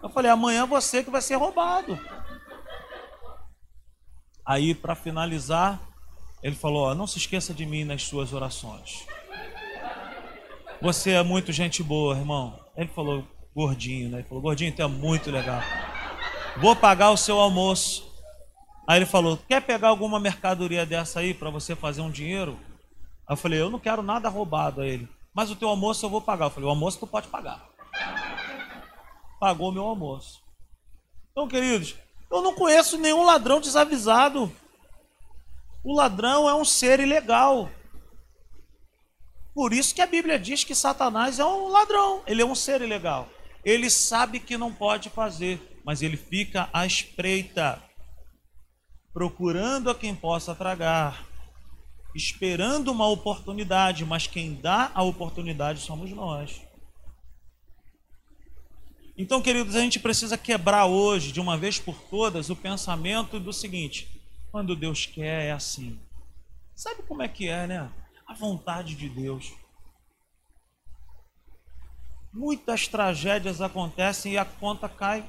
Eu 0.02 0.08
falei, 0.08 0.28
amanhã 0.28 0.66
você 0.66 1.04
que 1.04 1.10
vai 1.10 1.22
ser 1.22 1.36
roubado. 1.36 1.96
Aí, 4.44 4.74
para 4.74 4.96
finalizar, 4.96 5.80
ele 6.42 6.56
falou: 6.56 6.92
não 6.96 7.06
se 7.06 7.18
esqueça 7.18 7.54
de 7.54 7.64
mim 7.64 7.84
nas 7.84 8.02
suas 8.02 8.32
orações. 8.32 9.06
Você 10.82 11.12
é 11.12 11.22
muito 11.22 11.52
gente 11.52 11.84
boa, 11.84 12.16
irmão. 12.16 12.58
Ele 12.76 12.88
falou, 12.88 13.24
gordinho, 13.54 14.10
né? 14.10 14.18
Ele 14.18 14.26
falou, 14.26 14.42
gordinho, 14.42 14.74
tu 14.74 14.82
é 14.82 14.88
muito 14.88 15.30
legal. 15.30 15.62
Vou 16.56 16.74
pagar 16.74 17.12
o 17.12 17.16
seu 17.16 17.38
almoço. 17.38 18.12
Aí 18.84 18.98
ele 18.98 19.06
falou: 19.06 19.38
quer 19.46 19.62
pegar 19.62 19.90
alguma 19.90 20.18
mercadoria 20.18 20.84
dessa 20.84 21.20
aí 21.20 21.32
para 21.32 21.50
você 21.50 21.76
fazer 21.76 22.00
um 22.00 22.10
dinheiro? 22.10 22.58
Aí 23.28 23.32
eu 23.32 23.36
falei, 23.36 23.60
eu 23.60 23.70
não 23.70 23.78
quero 23.78 24.02
nada 24.02 24.28
roubado 24.28 24.80
a 24.80 24.86
ele. 24.86 25.08
Mas 25.34 25.50
o 25.50 25.56
teu 25.56 25.68
almoço 25.68 26.06
eu 26.06 26.10
vou 26.10 26.20
pagar. 26.20 26.46
Eu 26.46 26.50
falei, 26.50 26.66
o 26.66 26.70
almoço 26.70 26.98
tu 27.00 27.06
pode 27.06 27.28
pagar. 27.28 27.68
Pagou 29.40 29.72
meu 29.72 29.82
almoço. 29.82 30.40
Então, 31.32 31.48
queridos, 31.48 31.96
eu 32.30 32.40
não 32.40 32.54
conheço 32.54 32.96
nenhum 32.98 33.24
ladrão 33.24 33.60
desavisado. 33.60 34.50
O 35.84 35.94
ladrão 35.94 36.48
é 36.48 36.54
um 36.54 36.64
ser 36.64 37.00
ilegal. 37.00 37.68
Por 39.54 39.72
isso 39.72 39.94
que 39.94 40.02
a 40.02 40.06
Bíblia 40.06 40.38
diz 40.38 40.64
que 40.64 40.74
Satanás 40.74 41.38
é 41.38 41.44
um 41.44 41.68
ladrão, 41.68 42.22
ele 42.26 42.42
é 42.42 42.44
um 42.44 42.54
ser 42.54 42.82
ilegal. 42.82 43.28
Ele 43.64 43.88
sabe 43.88 44.38
que 44.38 44.56
não 44.56 44.72
pode 44.72 45.08
fazer, 45.08 45.80
mas 45.84 46.02
ele 46.02 46.16
fica 46.16 46.68
à 46.72 46.84
espreita, 46.84 47.82
procurando 49.12 49.88
a 49.90 49.94
quem 49.94 50.14
possa 50.14 50.54
tragar 50.54 51.26
esperando 52.16 52.90
uma 52.90 53.06
oportunidade, 53.06 54.04
mas 54.04 54.26
quem 54.26 54.54
dá 54.54 54.90
a 54.94 55.02
oportunidade 55.02 55.80
somos 55.80 56.10
nós. 56.10 56.62
Então, 59.18 59.42
queridos, 59.42 59.76
a 59.76 59.80
gente 59.80 60.00
precisa 60.00 60.36
quebrar 60.36 60.86
hoje, 60.86 61.30
de 61.30 61.40
uma 61.40 61.56
vez 61.56 61.78
por 61.78 61.94
todas, 62.02 62.48
o 62.48 62.56
pensamento 62.56 63.38
do 63.38 63.52
seguinte: 63.52 64.20
quando 64.50 64.74
Deus 64.74 65.04
quer, 65.04 65.46
é 65.46 65.52
assim. 65.52 65.98
Sabe 66.74 67.02
como 67.02 67.22
é 67.22 67.28
que 67.28 67.48
é, 67.48 67.66
né? 67.66 67.92
A 68.26 68.34
vontade 68.34 68.94
de 68.94 69.08
Deus. 69.08 69.52
Muitas 72.32 72.88
tragédias 72.88 73.60
acontecem 73.60 74.32
e 74.32 74.38
a 74.38 74.44
conta 74.44 74.88
cai. 74.88 75.26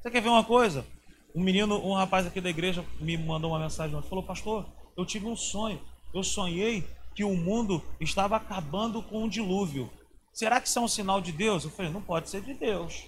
Você 0.00 0.10
quer 0.10 0.22
ver 0.22 0.28
uma 0.28 0.44
coisa? 0.44 0.86
Um 1.34 1.42
menino, 1.42 1.84
um 1.84 1.94
rapaz 1.94 2.26
aqui 2.26 2.40
da 2.40 2.50
igreja 2.50 2.84
me 3.00 3.16
mandou 3.16 3.50
uma 3.50 3.58
mensagem, 3.58 4.00
falou, 4.02 4.24
pastor, 4.24 4.66
eu 4.96 5.04
tive 5.06 5.26
um 5.26 5.36
sonho. 5.36 5.80
Eu 6.12 6.22
sonhei 6.22 6.88
que 7.14 7.24
o 7.24 7.36
mundo 7.36 7.82
estava 8.00 8.36
acabando 8.36 9.02
com 9.02 9.24
o 9.24 9.30
dilúvio. 9.30 9.90
Será 10.32 10.60
que 10.60 10.68
isso 10.68 10.78
é 10.78 10.82
um 10.82 10.88
sinal 10.88 11.20
de 11.20 11.32
Deus? 11.32 11.64
Eu 11.64 11.70
falei, 11.70 11.90
não 11.90 12.02
pode 12.02 12.28
ser 12.28 12.40
de 12.42 12.54
Deus. 12.54 13.04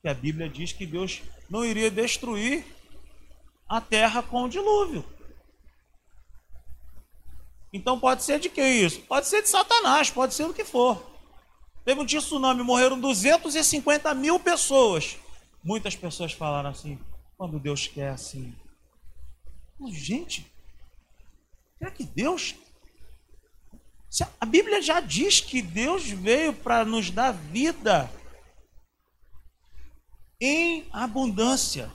Que 0.00 0.08
a 0.08 0.14
Bíblia 0.14 0.48
diz 0.48 0.72
que 0.72 0.86
Deus 0.86 1.22
não 1.48 1.64
iria 1.64 1.90
destruir 1.90 2.64
a 3.68 3.80
terra 3.80 4.22
com 4.22 4.44
o 4.44 4.48
dilúvio. 4.48 5.04
Então 7.72 7.98
pode 7.98 8.22
ser 8.22 8.38
de 8.38 8.50
quem 8.50 8.84
isso? 8.84 9.00
Pode 9.02 9.26
ser 9.26 9.42
de 9.42 9.48
Satanás, 9.48 10.10
pode 10.10 10.34
ser 10.34 10.46
do 10.46 10.52
que 10.52 10.64
for. 10.64 11.10
Teve 11.84 12.00
um 12.00 12.06
tsunami, 12.06 12.62
morreram 12.62 13.00
250 13.00 14.14
mil 14.14 14.38
pessoas. 14.38 15.16
Muitas 15.64 15.96
pessoas 15.96 16.32
falaram 16.32 16.70
assim: 16.70 16.98
quando 17.36 17.58
Deus 17.58 17.86
quer 17.86 18.10
assim, 18.10 18.54
Gente, 19.90 20.46
será 21.78 21.90
que 21.90 22.04
Deus. 22.04 22.54
A 24.40 24.44
Bíblia 24.44 24.82
já 24.82 25.00
diz 25.00 25.40
que 25.40 25.62
Deus 25.62 26.08
veio 26.08 26.52
para 26.52 26.84
nos 26.84 27.10
dar 27.10 27.32
vida 27.32 28.10
em 30.40 30.86
abundância. 30.92 31.90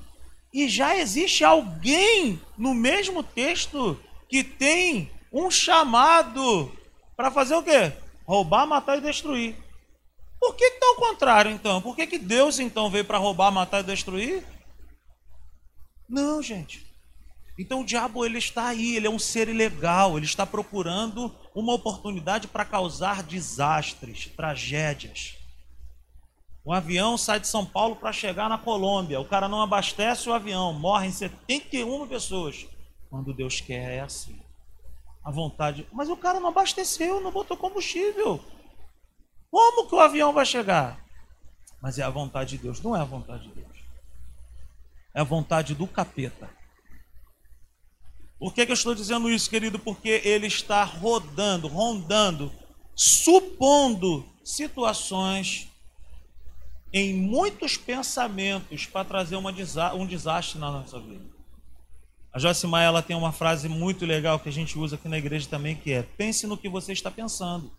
E 0.51 0.67
já 0.67 0.95
existe 0.95 1.43
alguém 1.43 2.41
no 2.57 2.73
mesmo 2.73 3.21
texto 3.21 3.99
que 4.27 4.43
tem 4.43 5.11
um 5.31 5.51
chamado 5.51 6.71
para 7.15 7.29
fazer 7.29 7.55
o 7.55 7.63
quê? 7.63 7.93
Roubar, 8.25 8.65
matar 8.65 8.97
e 8.97 9.01
destruir. 9.01 9.55
Por 10.39 10.55
que 10.55 10.63
está 10.63 10.87
ao 10.87 10.95
contrário, 10.95 11.51
então? 11.51 11.81
Por 11.81 11.95
que, 11.95 12.07
que 12.07 12.17
Deus, 12.17 12.59
então, 12.59 12.89
veio 12.89 13.05
para 13.05 13.17
roubar, 13.17 13.51
matar 13.51 13.81
e 13.81 13.83
destruir? 13.83 14.43
Não, 16.07 16.41
gente. 16.41 16.86
Então 17.57 17.81
o 17.81 17.85
diabo 17.85 18.23
ele 18.23 18.37
está 18.37 18.67
aí, 18.67 18.95
ele 18.95 19.07
é 19.07 19.09
um 19.09 19.17
ser 19.17 19.49
ilegal, 19.49 20.15
ele 20.15 20.25
está 20.25 20.45
procurando 20.45 21.33
uma 21.55 21.73
oportunidade 21.73 22.47
para 22.47 22.63
causar 22.63 23.23
desastres, 23.23 24.27
tragédias. 24.27 25.35
Um 26.63 26.71
avião 26.71 27.17
sai 27.17 27.39
de 27.39 27.47
São 27.47 27.65
Paulo 27.65 27.95
para 27.95 28.11
chegar 28.11 28.47
na 28.47 28.57
Colômbia, 28.57 29.19
o 29.19 29.25
cara 29.25 29.47
não 29.47 29.61
abastece 29.61 30.29
o 30.29 30.33
avião, 30.33 30.71
morrem 30.73 31.11
71 31.11 32.07
pessoas. 32.07 32.67
Quando 33.09 33.33
Deus 33.33 33.61
quer 33.61 33.93
é 33.93 33.99
assim. 34.01 34.37
A 35.23 35.31
vontade. 35.31 35.87
Mas 35.91 36.09
o 36.09 36.17
cara 36.17 36.39
não 36.39 36.49
abasteceu, 36.49 37.21
não 37.21 37.31
botou 37.31 37.57
combustível. 37.57 38.43
Como 39.49 39.87
que 39.87 39.95
o 39.95 39.99
avião 39.99 40.33
vai 40.33 40.45
chegar? 40.45 41.03
Mas 41.81 41.97
é 41.97 42.03
a 42.03 42.09
vontade 42.09 42.51
de 42.51 42.63
Deus, 42.63 42.81
não 42.81 42.95
é 42.95 43.01
a 43.01 43.05
vontade 43.05 43.43
de 43.43 43.55
Deus. 43.55 43.77
É 45.13 45.21
a 45.21 45.23
vontade 45.23 45.73
do 45.73 45.87
capeta. 45.87 46.49
Por 48.39 48.53
que, 48.53 48.65
que 48.65 48.71
eu 48.71 48.75
estou 48.75 48.93
dizendo 48.93 49.29
isso, 49.29 49.49
querido? 49.49 49.79
Porque 49.79 50.21
ele 50.23 50.47
está 50.47 50.83
rodando, 50.83 51.67
rondando, 51.67 52.51
supondo 52.95 54.25
situações 54.43 55.67
em 56.93 57.13
muitos 57.13 57.77
pensamentos 57.77 58.85
para 58.85 59.03
trazer 59.03 59.35
uma, 59.35 59.51
um 59.95 60.05
desastre 60.05 60.59
na 60.59 60.71
nossa 60.71 60.99
vida. 60.99 61.25
A 62.31 62.67
Maia, 62.67 62.85
ela 62.85 63.01
tem 63.01 63.15
uma 63.15 63.31
frase 63.31 63.67
muito 63.67 64.05
legal 64.05 64.39
que 64.39 64.49
a 64.49 64.51
gente 64.51 64.77
usa 64.77 64.95
aqui 64.95 65.07
na 65.07 65.17
igreja 65.17 65.47
também, 65.49 65.75
que 65.75 65.91
é: 65.91 66.03
pense 66.03 66.45
no 66.45 66.57
que 66.57 66.69
você 66.69 66.93
está 66.93 67.09
pensando. 67.09 67.71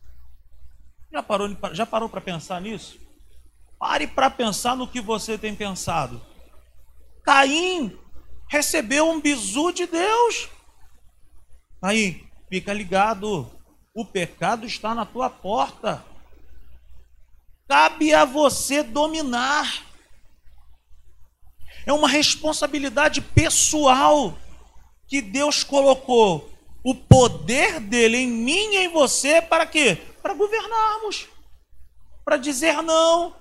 Já 1.13 1.23
parou, 1.23 1.57
já 1.73 1.87
parou 1.87 2.09
para 2.09 2.21
pensar 2.21 2.61
nisso? 2.61 2.99
Pare 3.79 4.09
para 4.09 4.29
pensar 4.29 4.77
no 4.77 4.89
que 4.89 5.01
você 5.01 5.39
tem 5.39 5.55
pensado. 5.55 6.21
Caim 7.23 7.97
recebeu 8.49 9.09
um 9.09 9.21
bizu 9.21 9.73
de 9.73 9.87
Deus. 9.87 10.49
Caim, 11.81 12.29
fica 12.49 12.73
ligado. 12.73 13.51
O 13.95 14.05
pecado 14.05 14.67
está 14.67 14.95
na 14.95 15.05
tua 15.05 15.29
porta. 15.29 16.05
Cabe 17.69 18.15
a 18.15 18.25
você 18.25 18.83
dominar. 18.83 19.85
É 21.87 21.93
uma 21.93 22.09
responsabilidade 22.09 23.21
pessoal 23.21 24.37
que 25.07 25.21
Deus 25.21 25.63
colocou 25.65 26.51
o 26.83 26.95
poder 26.95 27.81
dele 27.81 28.19
em 28.19 28.29
mim 28.29 28.75
e 28.75 28.77
em 28.77 28.89
você 28.89 29.43
para 29.43 29.67
quê? 29.67 29.97
Para 30.23 30.35
governarmos. 30.35 31.29
Para 32.25 32.37
dizer 32.37 32.83
não. 32.83 33.35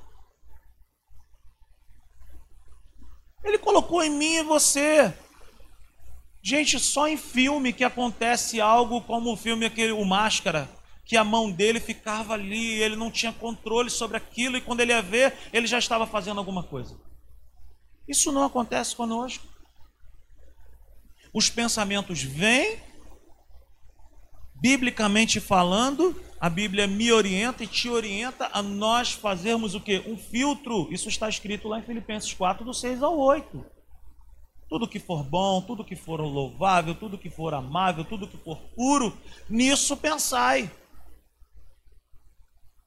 Ele 3.48 3.58
colocou 3.58 4.04
em 4.04 4.10
mim 4.10 4.36
e 4.36 4.44
você. 4.44 5.14
Gente, 6.44 6.80
só 6.80 7.08
em 7.08 7.18
filme 7.18 7.74
que 7.74 7.84
acontece 7.84 8.62
algo 8.62 9.02
como 9.02 9.34
o 9.34 9.38
filme 9.38 9.66
aquele, 9.66 9.92
o 9.92 10.06
Máscara 10.06 10.70
que 11.08 11.16
a 11.16 11.24
mão 11.24 11.50
dele 11.50 11.80
ficava 11.80 12.34
ali, 12.34 12.82
ele 12.82 12.98
não 12.98 13.10
tinha 13.10 13.32
controle 13.32 13.90
sobre 13.90 14.18
aquilo, 14.18 14.58
e 14.58 14.62
quando 14.62 14.82
ele 14.82 14.92
ia 14.92 15.02
ver, 15.02 15.34
ele 15.54 15.66
já 15.66 15.80
estava 15.80 16.06
fazendo 16.06 16.38
alguma 16.38 16.64
coisa. 16.64 17.00
Isso 18.06 18.30
não 18.30 18.44
acontece 18.44 18.94
conosco. 18.94 19.48
Os 21.34 21.50
pensamentos 21.50 22.22
vêm, 22.22 22.78
biblicamente 24.56 25.40
falando, 25.40 26.22
a 26.40 26.50
Bíblia 26.50 26.86
me 26.86 27.12
orienta 27.12 27.64
e 27.64 27.68
te 27.68 27.90
orienta 27.90 28.50
a 28.54 28.62
nós 28.62 29.12
fazermos 29.12 29.74
o 29.74 29.82
que? 29.82 30.04
Um 30.08 30.18
filtro. 30.18 30.88
Isso 30.92 31.10
está 31.10 31.28
escrito 31.28 31.68
lá 31.68 31.80
em 31.80 31.84
Filipenses 31.84 32.34
4, 32.34 32.64
do 32.64 32.74
6 32.74 33.02
ao 33.02 33.18
8. 33.18 33.66
Tudo 34.70 34.88
que 34.88 35.00
for 35.00 35.24
bom, 35.24 35.62
tudo 35.62 35.84
que 35.84 35.96
for 35.96 36.20
louvável, 36.20 36.94
tudo 36.94 37.18
que 37.18 37.30
for 37.30 37.54
amável, 37.54 38.04
tudo 38.04 38.28
que 38.28 38.38
for 38.38 38.58
puro, 38.76 39.18
nisso 39.50 39.98
pensai. 39.98 40.66
O 40.66 40.72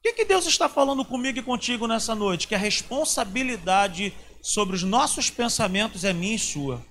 que, 0.01 0.13
que 0.13 0.25
Deus 0.25 0.45
está 0.45 0.69
falando 0.69 1.03
comigo 1.03 1.39
e 1.39 1.43
contigo 1.43 1.87
nessa 1.87 2.15
noite? 2.15 2.47
Que 2.47 2.55
a 2.55 2.57
responsabilidade 2.57 4.13
sobre 4.41 4.75
os 4.75 4.83
nossos 4.83 5.29
pensamentos 5.29 6.03
é 6.03 6.13
minha 6.13 6.35
e 6.35 6.39
sua. 6.39 6.83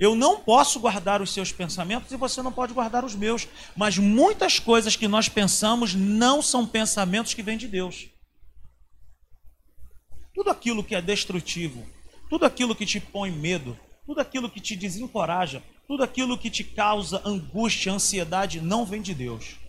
Eu 0.00 0.16
não 0.16 0.40
posso 0.40 0.80
guardar 0.80 1.20
os 1.22 1.30
seus 1.30 1.52
pensamentos 1.52 2.10
e 2.10 2.16
você 2.16 2.42
não 2.42 2.50
pode 2.50 2.72
guardar 2.72 3.04
os 3.04 3.14
meus. 3.14 3.46
Mas 3.76 3.98
muitas 3.98 4.58
coisas 4.58 4.96
que 4.96 5.06
nós 5.06 5.28
pensamos 5.28 5.94
não 5.94 6.40
são 6.40 6.66
pensamentos 6.66 7.34
que 7.34 7.42
vêm 7.42 7.58
de 7.58 7.68
Deus. 7.68 8.08
Tudo 10.34 10.50
aquilo 10.50 10.82
que 10.82 10.94
é 10.94 11.02
destrutivo, 11.02 11.86
tudo 12.30 12.46
aquilo 12.46 12.74
que 12.74 12.86
te 12.86 12.98
põe 12.98 13.30
medo, 13.30 13.78
tudo 14.06 14.20
aquilo 14.20 14.48
que 14.48 14.58
te 14.58 14.74
desencoraja, 14.74 15.62
tudo 15.86 16.02
aquilo 16.02 16.38
que 16.38 16.48
te 16.48 16.64
causa 16.64 17.20
angústia, 17.24 17.92
ansiedade, 17.92 18.60
não 18.60 18.86
vem 18.86 19.02
de 19.02 19.14
Deus 19.14 19.60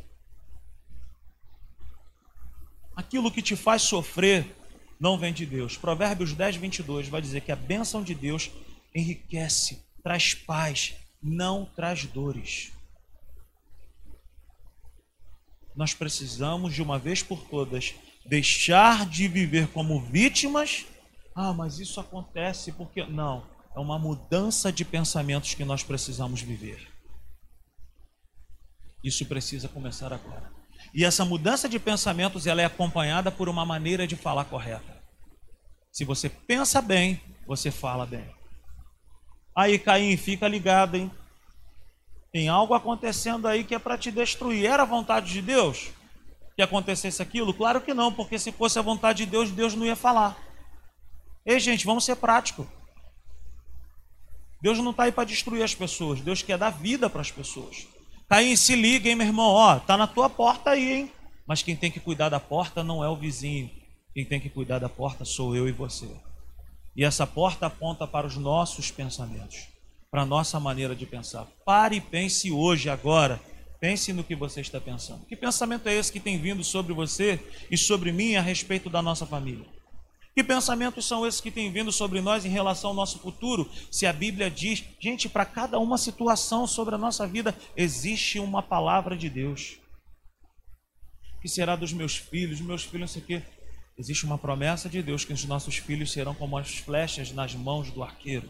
aquilo 3.02 3.32
que 3.32 3.42
te 3.42 3.56
faz 3.56 3.82
sofrer 3.82 4.56
não 5.00 5.18
vem 5.18 5.34
de 5.34 5.46
Deus. 5.46 5.76
Provérbios 5.76 6.34
10, 6.34 6.58
22 6.58 7.08
vai 7.08 7.22
dizer 7.22 7.42
que 7.42 7.52
a 7.52 7.56
bênção 7.56 8.04
de 8.04 8.14
Deus 8.14 8.52
enriquece, 8.94 9.84
traz 10.04 10.34
paz, 10.34 10.96
não 11.22 11.66
traz 11.66 12.06
dores. 12.06 12.72
Nós 15.76 15.94
precisamos, 15.94 16.74
de 16.74 16.82
uma 16.82 17.00
vez 17.00 17.24
por 17.24 17.44
todas, 17.48 17.96
deixar 18.26 19.06
de 19.06 19.28
viver 19.28 19.68
como 19.68 20.02
vítimas. 20.02 20.86
Ah, 21.36 21.54
mas 21.54 21.80
isso 21.80 22.00
acontece 22.00 22.72
porque. 22.72 23.06
Não, 23.06 23.48
é 23.76 23.80
uma 23.80 23.98
mudança 23.98 24.72
de 24.72 24.84
pensamentos 24.84 25.54
que 25.54 25.64
nós 25.64 25.84
precisamos 25.84 26.42
viver. 26.42 26.92
Isso 29.04 29.26
precisa 29.26 29.68
começar 29.68 30.12
agora. 30.14 30.52
E 30.94 31.06
essa 31.06 31.24
mudança 31.24 31.70
de 31.70 31.80
pensamentos 31.80 32.46
ela 32.46 32.62
é 32.62 32.66
acompanhada 32.66 33.32
por 33.32 33.48
uma 33.48 33.66
maneira 33.66 34.06
de 34.06 34.16
falar 34.16 34.46
correta. 34.46 35.02
Se 35.92 36.04
você 36.04 36.30
pensa 36.30 36.82
bem, 36.82 37.22
você 37.48 37.72
fala 37.72 38.06
bem. 38.06 38.41
Aí, 39.56 39.78
Caim, 39.78 40.16
fica 40.18 40.48
ligado, 40.48 40.96
hein? 40.96 41.12
Tem 42.32 42.48
algo 42.48 42.74
acontecendo 42.74 43.48
aí 43.48 43.64
que 43.64 43.76
é 43.76 43.80
para 43.80 43.98
te 43.98 44.12
destruir. 44.12 44.66
Era 44.66 44.84
a 44.84 44.86
vontade 44.86 45.32
de 45.32 45.42
Deus 45.42 45.92
que 46.56 46.62
acontecesse 46.62 47.22
aquilo? 47.22 47.54
Claro 47.54 47.82
que 47.82 47.94
não, 47.94 48.14
porque 48.14 48.38
se 48.38 48.52
fosse 48.52 48.78
a 48.78 48.82
vontade 48.82 49.26
de 49.26 49.32
Deus, 49.32 49.52
Deus 49.52 49.74
não 49.74 49.86
ia 49.86 49.96
falar. 49.96 50.38
Ei, 51.46 51.60
gente, 51.60 51.86
vamos 51.86 52.06
ser 52.06 52.16
práticos. 52.18 52.68
Deus 54.62 54.78
não 54.78 54.92
está 54.92 55.04
aí 55.04 55.12
para 55.12 55.24
destruir 55.24 55.64
as 55.64 55.74
pessoas, 55.74 56.22
Deus 56.22 56.44
quer 56.44 56.58
dar 56.58 56.70
vida 56.70 57.10
para 57.10 57.22
as 57.22 57.32
pessoas. 57.32 57.88
Caim, 58.30 58.56
se 58.56 58.76
liga, 58.76 59.10
hein, 59.10 59.16
meu 59.16 59.26
irmão? 59.26 59.48
Ó, 59.48 59.80
tá 59.80 59.98
na 59.98 60.06
tua 60.06 60.30
porta 60.30 60.70
aí, 60.70 60.94
hein? 60.94 61.12
Mas 61.48 61.64
quem 61.64 61.76
tem 61.76 61.90
que 61.90 62.00
cuidar 62.00 62.30
da 62.30 62.40
porta 62.40 62.84
não 62.84 63.04
é 63.04 63.10
o 63.10 63.16
vizinho. 63.16 63.70
Quem 64.14 64.24
tem 64.24 64.40
que 64.40 64.50
cuidar 64.50 64.78
da 64.78 64.88
porta 64.88 65.26
sou 65.26 65.56
eu 65.56 65.68
e 65.68 65.72
você. 65.72 66.08
E 66.96 67.04
essa 67.04 67.26
porta 67.26 67.68
aponta 67.68 68.06
para 68.06 68.28
os 68.28 68.36
nossos 68.36 68.92
pensamentos, 68.92 69.68
para 70.10 70.24
a 70.24 70.26
nossa 70.26 70.60
maneira 70.60 70.96
de 70.96 71.06
pensar. 71.06 71.46
Pare 71.66 71.98
e 71.98 72.02
pense 72.02 72.52
hoje, 72.52 72.90
agora. 72.90 73.40
Pense 73.80 74.14
no 74.14 74.24
que 74.24 74.36
você 74.36 74.62
está 74.62 74.80
pensando. 74.80 75.26
Que 75.26 75.36
pensamento 75.36 75.88
é 75.88 75.96
esse 75.96 76.12
que 76.12 76.20
tem 76.20 76.38
vindo 76.38 76.64
sobre 76.64 76.94
você 76.94 77.40
e 77.72 77.78
sobre 77.78 78.12
mim 78.12 78.36
a 78.36 78.42
respeito 78.42 78.90
da 78.90 79.02
nossa 79.02 79.26
família? 79.26 79.66
Que 80.36 80.44
pensamentos 80.44 81.06
são 81.06 81.26
esses 81.26 81.42
que 81.42 81.52
têm 81.52 81.72
vindo 81.72 81.92
sobre 81.92 82.22
nós 82.22 82.46
em 82.46 82.50
relação 82.50 82.92
ao 82.92 82.96
nosso 82.96 83.20
futuro? 83.20 83.70
Se 83.90 84.06
a 84.06 84.14
Bíblia 84.14 84.50
diz, 84.50 84.84
gente, 85.00 85.28
para 85.28 85.46
cada 85.46 85.80
uma 85.80 85.98
situação 85.98 86.66
sobre 86.68 86.96
a 86.96 86.98
nossa 86.98 87.28
vida, 87.28 87.56
existe 87.76 88.40
uma 88.40 88.62
palavra 88.62 89.18
de 89.18 89.30
Deus. 89.30 89.78
Que 91.42 91.50
será 91.50 91.76
dos 91.76 91.92
meus 91.92 92.16
filhos? 92.16 92.62
Meus 92.62 92.84
filhos, 92.84 93.02
não 93.02 93.08
sei 93.08 93.22
o 93.22 93.26
quê. 93.26 93.44
Existe 93.98 94.26
uma 94.26 94.38
promessa 94.38 94.90
de 94.90 95.02
Deus 95.02 95.24
que 95.24 95.34
os 95.34 95.46
nossos 95.46 95.78
filhos 95.78 96.12
serão 96.12 96.34
como 96.34 96.58
as 96.58 96.78
flechas 96.78 97.32
nas 97.32 97.54
mãos 97.54 97.92
do 97.92 98.02
arqueiro. 98.04 98.50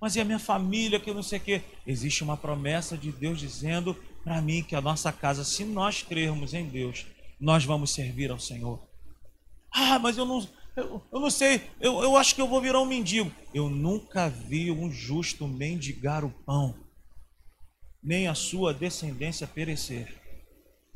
Mas 0.00 0.16
e 0.16 0.20
a 0.20 0.24
minha 0.24 0.38
família, 0.38 0.98
que 0.98 1.12
não 1.12 1.22
sei 1.22 1.38
o 1.38 1.42
quê? 1.42 1.62
Existe 1.86 2.24
uma 2.24 2.36
promessa 2.36 2.96
de 2.96 3.12
Deus 3.12 3.38
dizendo 3.38 3.94
para 4.24 4.40
mim 4.40 4.62
que 4.62 4.74
a 4.74 4.80
nossa 4.80 5.12
casa, 5.12 5.44
se 5.44 5.64
nós 5.64 6.02
crermos 6.02 6.54
em 6.54 6.66
Deus, 6.66 7.06
nós 7.38 7.64
vamos 7.64 7.90
servir 7.90 8.30
ao 8.30 8.38
Senhor. 8.38 8.82
Ah, 9.72 9.98
mas 9.98 10.16
eu 10.16 10.24
não, 10.24 10.46
eu, 10.76 11.02
eu 11.12 11.20
não 11.20 11.30
sei, 11.30 11.62
eu, 11.80 12.02
eu 12.02 12.16
acho 12.16 12.34
que 12.34 12.40
eu 12.40 12.48
vou 12.48 12.60
virar 12.60 12.80
um 12.80 12.86
mendigo. 12.86 13.32
Eu 13.52 13.68
nunca 13.68 14.28
vi 14.28 14.70
um 14.70 14.90
justo 14.90 15.46
mendigar 15.46 16.24
o 16.24 16.30
pão, 16.30 16.74
nem 18.02 18.26
a 18.26 18.34
sua 18.34 18.72
descendência 18.72 19.46
perecer. 19.46 20.19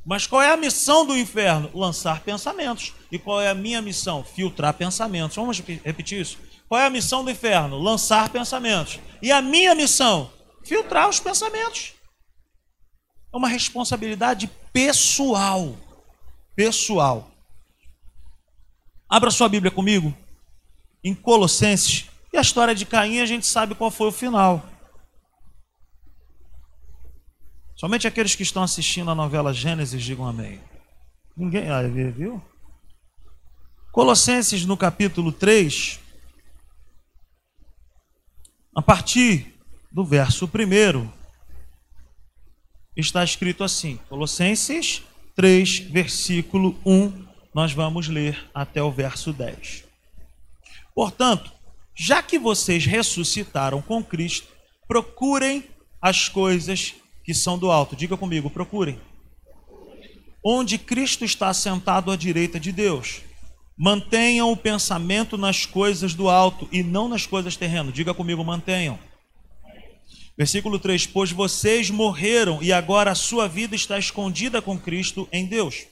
Mas 0.04 0.26
qual 0.26 0.42
é 0.42 0.52
a 0.52 0.56
missão 0.56 1.06
do 1.06 1.16
inferno? 1.16 1.70
Lançar 1.74 2.20
pensamentos. 2.20 2.92
E 3.10 3.18
qual 3.18 3.40
é 3.40 3.48
a 3.48 3.54
minha 3.54 3.80
missão? 3.80 4.22
Filtrar 4.22 4.74
pensamentos. 4.74 5.36
Vamos 5.36 5.60
repetir 5.60 6.20
isso? 6.20 6.38
Qual 6.68 6.80
é 6.80 6.86
a 6.86 6.90
missão 6.90 7.24
do 7.24 7.30
inferno? 7.30 7.78
Lançar 7.78 8.28
pensamentos. 8.28 8.98
E 9.22 9.32
a 9.32 9.40
minha 9.40 9.74
missão? 9.74 10.30
Filtrar 10.62 11.08
os 11.08 11.20
pensamentos. 11.20 11.94
É 13.32 13.36
uma 13.36 13.48
responsabilidade 13.48 14.50
pessoal. 14.72 15.74
Pessoal. 16.54 17.30
Abra 19.08 19.30
sua 19.30 19.48
Bíblia 19.48 19.70
comigo 19.70 20.14
em 21.02 21.14
Colossenses. 21.14 22.06
E 22.32 22.36
a 22.36 22.40
história 22.40 22.74
de 22.74 22.84
Caim 22.84 23.20
a 23.20 23.26
gente 23.26 23.46
sabe 23.46 23.74
qual 23.74 23.90
foi 23.90 24.08
o 24.08 24.12
final. 24.12 24.62
Somente 27.76 28.06
aqueles 28.06 28.34
que 28.34 28.42
estão 28.42 28.62
assistindo 28.62 29.10
a 29.10 29.14
novela 29.14 29.52
Gênesis 29.52 30.02
digam 30.02 30.26
amém. 30.26 30.60
Ninguém. 31.36 31.68
Ah, 31.68 31.82
viu? 31.82 32.40
Colossenses 33.90 34.64
no 34.64 34.76
capítulo 34.76 35.32
3, 35.32 36.00
a 38.74 38.82
partir 38.82 39.54
do 39.90 40.04
verso 40.04 40.46
1. 40.46 41.08
está 42.96 43.22
escrito 43.22 43.62
assim, 43.62 43.98
Colossenses 44.08 45.02
3, 45.36 45.78
versículo 45.90 46.76
1, 46.84 47.26
nós 47.54 47.72
vamos 47.72 48.08
ler 48.08 48.50
até 48.52 48.82
o 48.82 48.90
verso 48.90 49.32
10. 49.32 49.84
Portanto, 50.94 51.52
já 51.94 52.22
que 52.22 52.38
vocês 52.38 52.84
ressuscitaram 52.86 53.80
com 53.80 54.02
Cristo, 54.02 54.48
procurem 54.88 55.68
as 56.00 56.28
coisas 56.28 56.94
que 57.24 57.34
são 57.34 57.58
do 57.58 57.70
alto. 57.70 57.96
Diga 57.96 58.16
comigo, 58.16 58.50
procurem. 58.50 59.00
Onde 60.44 60.76
Cristo 60.76 61.24
está 61.24 61.52
sentado 61.54 62.10
à 62.10 62.16
direita 62.16 62.60
de 62.60 62.70
Deus. 62.70 63.22
Mantenham 63.76 64.52
o 64.52 64.56
pensamento 64.56 65.36
nas 65.36 65.66
coisas 65.66 66.14
do 66.14 66.28
alto 66.28 66.68
e 66.70 66.82
não 66.82 67.08
nas 67.08 67.26
coisas 67.26 67.56
terrenas. 67.56 67.94
Diga 67.94 68.14
comigo, 68.14 68.44
mantenham. 68.44 68.98
Versículo 70.36 70.78
3: 70.78 71.06
Pois 71.06 71.32
vocês 71.32 71.90
morreram 71.90 72.62
e 72.62 72.72
agora 72.72 73.10
a 73.10 73.16
sua 73.16 73.48
vida 73.48 73.74
está 73.74 73.98
escondida 73.98 74.60
com 74.60 74.78
Cristo 74.78 75.26
em 75.32 75.46
Deus. 75.46 75.86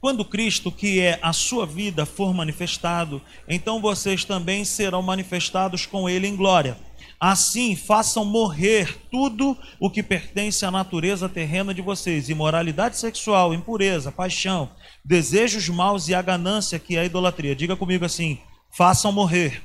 Quando 0.00 0.24
Cristo, 0.24 0.72
que 0.72 1.00
é 1.00 1.18
a 1.20 1.32
sua 1.32 1.66
vida, 1.66 2.06
for 2.06 2.32
manifestado, 2.32 3.20
então 3.46 3.80
vocês 3.80 4.24
também 4.24 4.64
serão 4.64 5.02
manifestados 5.02 5.84
com 5.84 6.08
Ele 6.08 6.26
em 6.26 6.34
glória. 6.34 6.78
Assim, 7.18 7.74
façam 7.74 8.24
morrer 8.24 8.98
tudo 9.10 9.56
o 9.80 9.90
que 9.90 10.02
pertence 10.02 10.64
à 10.66 10.70
natureza 10.70 11.28
terrena 11.28 11.72
de 11.72 11.80
vocês: 11.80 12.28
imoralidade 12.28 12.98
sexual, 12.98 13.54
impureza, 13.54 14.12
paixão, 14.12 14.70
desejos 15.04 15.68
maus 15.68 16.08
e 16.08 16.14
a 16.14 16.20
ganância, 16.20 16.78
que 16.78 16.96
é 16.96 17.00
a 17.00 17.04
idolatria. 17.04 17.56
Diga 17.56 17.74
comigo 17.74 18.04
assim: 18.04 18.38
façam 18.70 19.10
morrer 19.12 19.62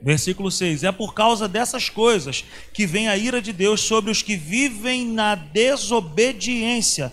Versículo 0.00 0.50
6: 0.50 0.84
É 0.84 0.92
por 0.92 1.14
causa 1.14 1.48
dessas 1.48 1.88
coisas 1.88 2.44
que 2.72 2.86
vem 2.86 3.08
a 3.08 3.16
ira 3.16 3.42
de 3.42 3.52
Deus 3.52 3.80
sobre 3.80 4.10
os 4.10 4.22
que 4.22 4.36
vivem 4.36 5.06
na 5.06 5.34
desobediência. 5.34 7.12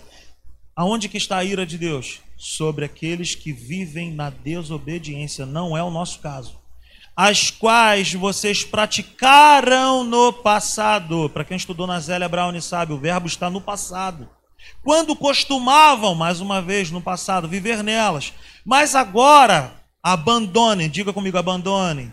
Aonde 0.74 1.08
que 1.08 1.16
está 1.16 1.38
a 1.38 1.44
ira 1.44 1.66
de 1.66 1.78
Deus? 1.78 2.20
Sobre 2.36 2.84
aqueles 2.84 3.34
que 3.34 3.52
vivem 3.52 4.12
na 4.12 4.30
desobediência. 4.30 5.46
Não 5.46 5.76
é 5.76 5.82
o 5.82 5.90
nosso 5.90 6.20
caso. 6.20 6.58
As 7.16 7.50
quais 7.50 8.12
vocês 8.12 8.62
praticaram 8.62 10.04
no 10.04 10.32
passado. 10.32 11.30
Para 11.30 11.44
quem 11.44 11.56
estudou 11.56 11.86
na 11.86 11.98
Zélia 11.98 12.28
Brown 12.28 12.60
sabe, 12.60 12.92
o 12.92 12.98
verbo 12.98 13.26
está 13.26 13.48
no 13.48 13.60
passado. 13.60 14.28
Quando 14.84 15.16
costumavam, 15.16 16.14
mais 16.14 16.40
uma 16.40 16.60
vez, 16.60 16.90
no 16.90 17.00
passado, 17.00 17.48
viver 17.48 17.82
nelas. 17.82 18.34
Mas 18.64 18.94
agora, 18.94 19.72
abandonem, 20.02 20.90
diga 20.90 21.12
comigo, 21.12 21.38
abandonem 21.38 22.12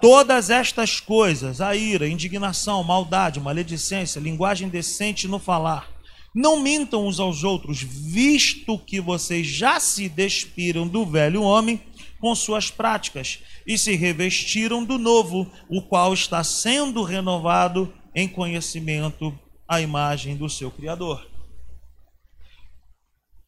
Todas 0.00 0.50
estas 0.50 1.00
coisas, 1.00 1.60
a 1.60 1.74
ira, 1.74 2.06
indignação, 2.06 2.84
maldade, 2.84 3.40
maledicência, 3.40 4.20
linguagem 4.20 4.68
decente 4.68 5.26
no 5.26 5.38
falar, 5.38 5.88
não 6.34 6.60
mintam 6.60 7.06
uns 7.06 7.18
aos 7.18 7.44
outros, 7.44 7.80
visto 7.80 8.78
que 8.78 9.00
vocês 9.00 9.46
já 9.46 9.80
se 9.80 10.06
despiram 10.06 10.86
do 10.86 11.06
velho 11.06 11.42
homem 11.42 11.80
com 12.20 12.34
suas 12.34 12.70
práticas 12.70 13.40
e 13.66 13.76
se 13.76 13.94
revestiram 13.96 14.84
do 14.84 14.98
novo, 14.98 15.50
o 15.68 15.82
qual 15.82 16.14
está 16.14 16.42
sendo 16.42 17.02
renovado 17.02 17.92
em 18.14 18.28
conhecimento 18.28 19.38
à 19.68 19.80
imagem 19.80 20.36
do 20.36 20.48
seu 20.48 20.70
Criador. 20.70 21.26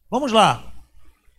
Vamos 0.09 0.31
lá. 0.31 0.73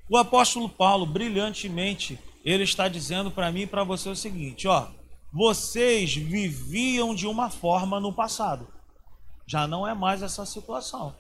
O 0.09 0.17
apóstolo 0.17 0.69
Paulo, 0.69 1.07
brilhantemente, 1.07 2.19
ele 2.45 2.65
está 2.65 2.89
dizendo 2.89 3.31
para 3.31 3.53
mim 3.53 3.63
e 3.63 3.67
para 3.67 3.85
você 3.85 4.09
o 4.09 4.17
seguinte: 4.17 4.67
ó, 4.67 4.89
vocês 5.33 6.15
viviam 6.15 7.15
de 7.15 7.27
uma 7.27 7.51
forma 7.51 8.01
no 8.01 8.13
passado. 8.13 8.67
Já 9.47 9.67
não 9.67 9.87
é 9.87 9.95
mais 9.95 10.23
essa 10.23 10.47
situação. 10.47 11.15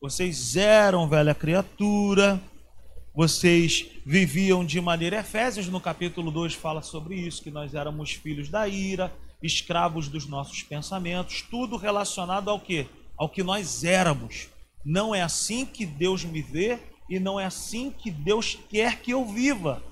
Vocês 0.00 0.56
eram 0.56 1.08
velha 1.08 1.34
criatura, 1.34 2.40
vocês 3.14 3.86
viviam 4.04 4.64
de 4.64 4.80
maneira. 4.80 5.20
Efésios, 5.20 5.68
no 5.68 5.80
capítulo 5.80 6.30
2, 6.30 6.54
fala 6.54 6.82
sobre 6.82 7.16
isso: 7.16 7.42
que 7.42 7.50
nós 7.50 7.74
éramos 7.74 8.12
filhos 8.12 8.48
da 8.48 8.66
ira, 8.66 9.12
escravos 9.42 10.08
dos 10.08 10.26
nossos 10.26 10.62
pensamentos, 10.62 11.42
tudo 11.42 11.76
relacionado 11.76 12.48
ao 12.48 12.60
que? 12.60 12.86
Ao 13.16 13.28
que 13.28 13.42
nós 13.42 13.84
éramos. 13.84 14.48
Não 14.84 15.14
é 15.14 15.22
assim 15.22 15.64
que 15.64 15.84
Deus 15.84 16.24
me 16.24 16.42
vê 16.42 16.78
e 17.08 17.20
não 17.20 17.38
é 17.38 17.44
assim 17.44 17.90
que 17.90 18.10
Deus 18.10 18.58
quer 18.70 19.00
que 19.00 19.12
eu 19.12 19.24
viva. 19.24 19.82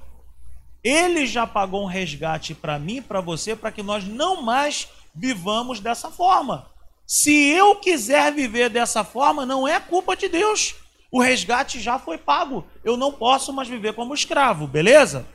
Ele 0.82 1.26
já 1.26 1.46
pagou 1.46 1.82
um 1.82 1.86
resgate 1.86 2.54
para 2.54 2.78
mim 2.78 3.02
para 3.02 3.20
você 3.20 3.54
para 3.54 3.70
que 3.70 3.82
nós 3.82 4.04
não 4.04 4.42
mais 4.42 4.88
vivamos 5.14 5.78
dessa 5.78 6.10
forma. 6.10 6.66
Se 7.06 7.32
eu 7.32 7.76
quiser 7.76 8.32
viver 8.32 8.70
dessa 8.70 9.04
forma, 9.04 9.44
não 9.44 9.68
é 9.68 9.78
culpa 9.78 10.16
de 10.16 10.28
Deus. 10.28 10.76
O 11.10 11.20
resgate 11.20 11.80
já 11.80 11.98
foi 11.98 12.16
pago. 12.18 12.64
Eu 12.84 12.96
não 12.96 13.12
posso 13.12 13.52
mais 13.52 13.68
viver 13.68 13.94
como 13.94 14.14
escravo, 14.14 14.66
beleza? 14.66 15.26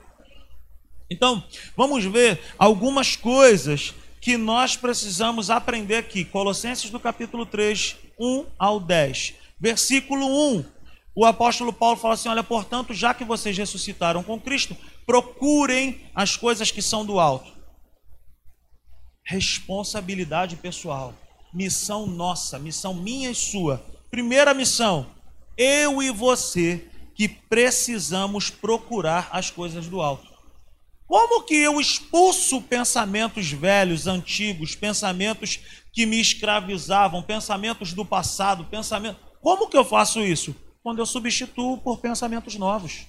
Então, 1.10 1.44
vamos 1.76 2.04
ver 2.06 2.40
algumas 2.58 3.16
coisas 3.16 3.94
que 4.22 4.38
nós 4.38 4.76
precisamos 4.76 5.50
aprender 5.50 5.98
aqui. 5.98 6.26
Colossenses 6.26 6.90
do 6.90 7.00
capítulo 7.00 7.46
3, 7.46 7.98
1 8.20 8.46
ao 8.58 8.80
10. 8.80 9.36
Versículo 9.60 10.26
1. 10.58 10.66
O 11.16 11.26
apóstolo 11.26 11.72
Paulo 11.72 11.96
fala 11.96 12.16
assim: 12.16 12.30
Olha, 12.30 12.44
portanto, 12.44 12.94
já 12.94 13.14
que 13.14 13.24
vocês 13.24 13.58
ressuscitaram 13.58 14.24
com 14.24 14.40
Cristo, 14.40 14.76
procurem 15.06 16.02
as 16.16 16.36
coisas 16.36 16.72
que 16.72 16.82
são 16.82 17.06
do 17.06 17.20
alto. 17.20 17.54
Responsabilidade 19.24 20.56
pessoal, 20.56 21.14
missão 21.54 22.06
nossa, 22.06 22.60
missão 22.60 22.94
minha 22.94 23.30
e 23.30 23.36
sua. 23.36 23.84
Primeira 24.10 24.54
missão, 24.54 25.08
eu 25.58 26.02
e 26.02 26.12
você 26.12 26.88
que 27.14 27.28
precisamos 27.28 28.50
procurar 28.50 29.30
as 29.32 29.50
coisas 29.50 29.88
do 29.88 30.02
alto. 30.02 30.34
Como 31.08 31.44
que 31.44 31.56
eu 31.56 31.80
expulso 31.80 32.62
pensamentos 32.62 33.52
velhos, 33.52 34.08
antigos, 34.08 34.76
pensamentos 34.76 35.60
que 35.94 36.06
me 36.06 36.20
escravizavam, 36.20 37.24
pensamentos 37.24 37.94
do 37.94 38.04
passado, 38.04 38.66
pensamento. 38.66 39.20
Como 39.42 39.70
que 39.70 39.78
eu 39.78 39.86
faço 39.86 40.20
isso? 40.20 40.54
Quando 40.84 41.00
eu 41.00 41.06
substituo 41.06 41.78
por 41.78 42.00
pensamentos 42.00 42.56
novos. 42.56 43.08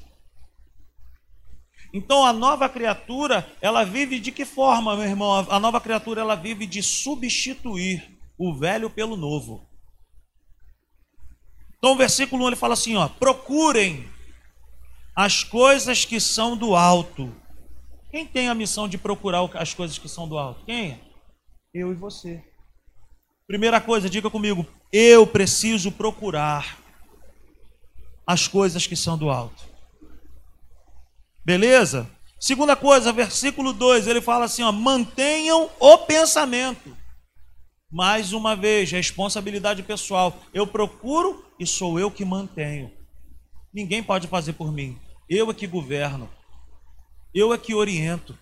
Então 1.93 2.25
a 2.25 2.33
nova 2.33 2.69
criatura, 2.69 3.51
ela 3.61 3.83
vive 3.83 4.21
de 4.21 4.31
que 4.31 4.45
forma, 4.45 4.95
meu 4.95 5.05
irmão? 5.05 5.47
A 5.51 5.59
nova 5.59 5.81
criatura 5.81 6.21
ela 6.21 6.35
vive 6.35 6.67
de 6.67 6.83
substituir 6.83 8.19
o 8.39 8.55
velho 8.55 8.91
pelo 8.91 9.17
novo. 9.17 9.66
Então 11.79 11.93
o 11.93 11.97
versículo 11.97 12.45
1 12.45 12.49
ele 12.49 12.57
fala 12.57 12.75
assim, 12.75 12.97
ó: 12.97 13.09
"Procurem 13.09 14.09
as 15.15 15.45
coisas 15.45 16.05
que 16.05 16.21
são 16.21 16.57
do 16.57 16.75
alto". 16.75 17.35
Quem 18.11 18.27
tem 18.27 18.49
a 18.49 18.55
missão 18.55 18.89
de 18.89 18.97
procurar 18.97 19.43
as 19.55 19.75
coisas 19.75 19.99
que 19.99 20.09
são 20.09 20.29
do 20.29 20.39
alto? 20.39 20.65
Quem? 20.65 21.01
Eu 21.75 21.93
e 21.93 21.95
você. 21.95 22.43
Primeira 23.47 23.81
coisa, 23.81 24.11
diga 24.11 24.29
comigo, 24.29 24.67
eu 24.93 25.27
preciso 25.27 25.93
procurar 25.93 26.79
as 28.27 28.49
coisas 28.49 28.87
que 28.87 28.97
são 28.97 29.17
do 29.17 29.31
alto. 29.31 29.63
Beleza? 31.45 32.11
Segunda 32.41 32.75
coisa, 32.75 33.13
versículo 33.13 33.73
2, 33.73 34.09
ele 34.09 34.21
fala 34.21 34.47
assim: 34.47 34.63
ó, 34.63 34.73
mantenham 34.73 35.71
o 35.79 35.99
pensamento. 35.99 36.97
Mais 37.91 38.33
uma 38.33 38.57
vez, 38.57 38.91
responsabilidade 38.91 39.83
pessoal. 39.85 40.37
Eu 40.53 40.67
procuro 40.67 41.46
e 41.59 41.67
sou 41.67 41.99
eu 41.99 42.11
que 42.11 42.25
mantenho. 42.25 42.91
Ninguém 43.73 44.03
pode 44.03 44.29
fazer 44.29 44.55
por 44.55 44.73
mim. 44.73 44.99
Eu 45.29 45.51
é 45.51 45.55
que 45.55 45.67
governo. 45.67 46.29
Eu 47.35 47.53
é 47.53 47.59
que 47.59 47.75
oriento. 47.75 48.39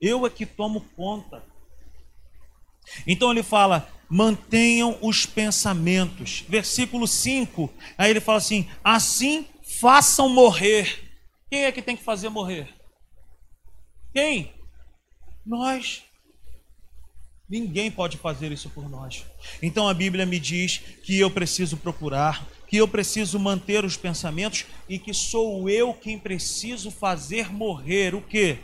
Eu 0.00 0.26
é 0.26 0.30
que 0.30 0.46
tomo 0.46 0.80
conta. 0.96 1.42
Então 3.06 3.30
ele 3.30 3.42
fala: 3.42 3.88
mantenham 4.08 4.98
os 5.02 5.26
pensamentos. 5.26 6.44
Versículo 6.48 7.06
5, 7.06 7.70
aí 7.96 8.10
ele 8.10 8.20
fala 8.20 8.38
assim: 8.38 8.68
assim 8.84 9.46
façam 9.62 10.28
morrer 10.28 11.06
quem 11.48 11.64
é 11.64 11.72
que 11.72 11.82
tem 11.82 11.96
que 11.96 12.02
fazer 12.02 12.28
morrer? 12.28 12.68
Quem? 14.12 14.52
Nós. 15.44 16.04
Ninguém 17.48 17.90
pode 17.90 18.16
fazer 18.16 18.50
isso 18.50 18.68
por 18.70 18.88
nós. 18.88 19.24
Então 19.62 19.88
a 19.88 19.94
Bíblia 19.94 20.26
me 20.26 20.38
diz 20.38 20.78
que 21.02 21.18
eu 21.18 21.30
preciso 21.30 21.76
procurar, 21.76 22.44
que 22.66 22.76
eu 22.76 22.88
preciso 22.88 23.38
manter 23.38 23.84
os 23.84 23.96
pensamentos 23.96 24.64
e 24.88 24.98
que 24.98 25.14
sou 25.14 25.68
eu 25.70 25.94
quem 25.94 26.18
preciso 26.18 26.90
fazer 26.90 27.52
morrer 27.52 28.14
o 28.14 28.20
que? 28.20 28.58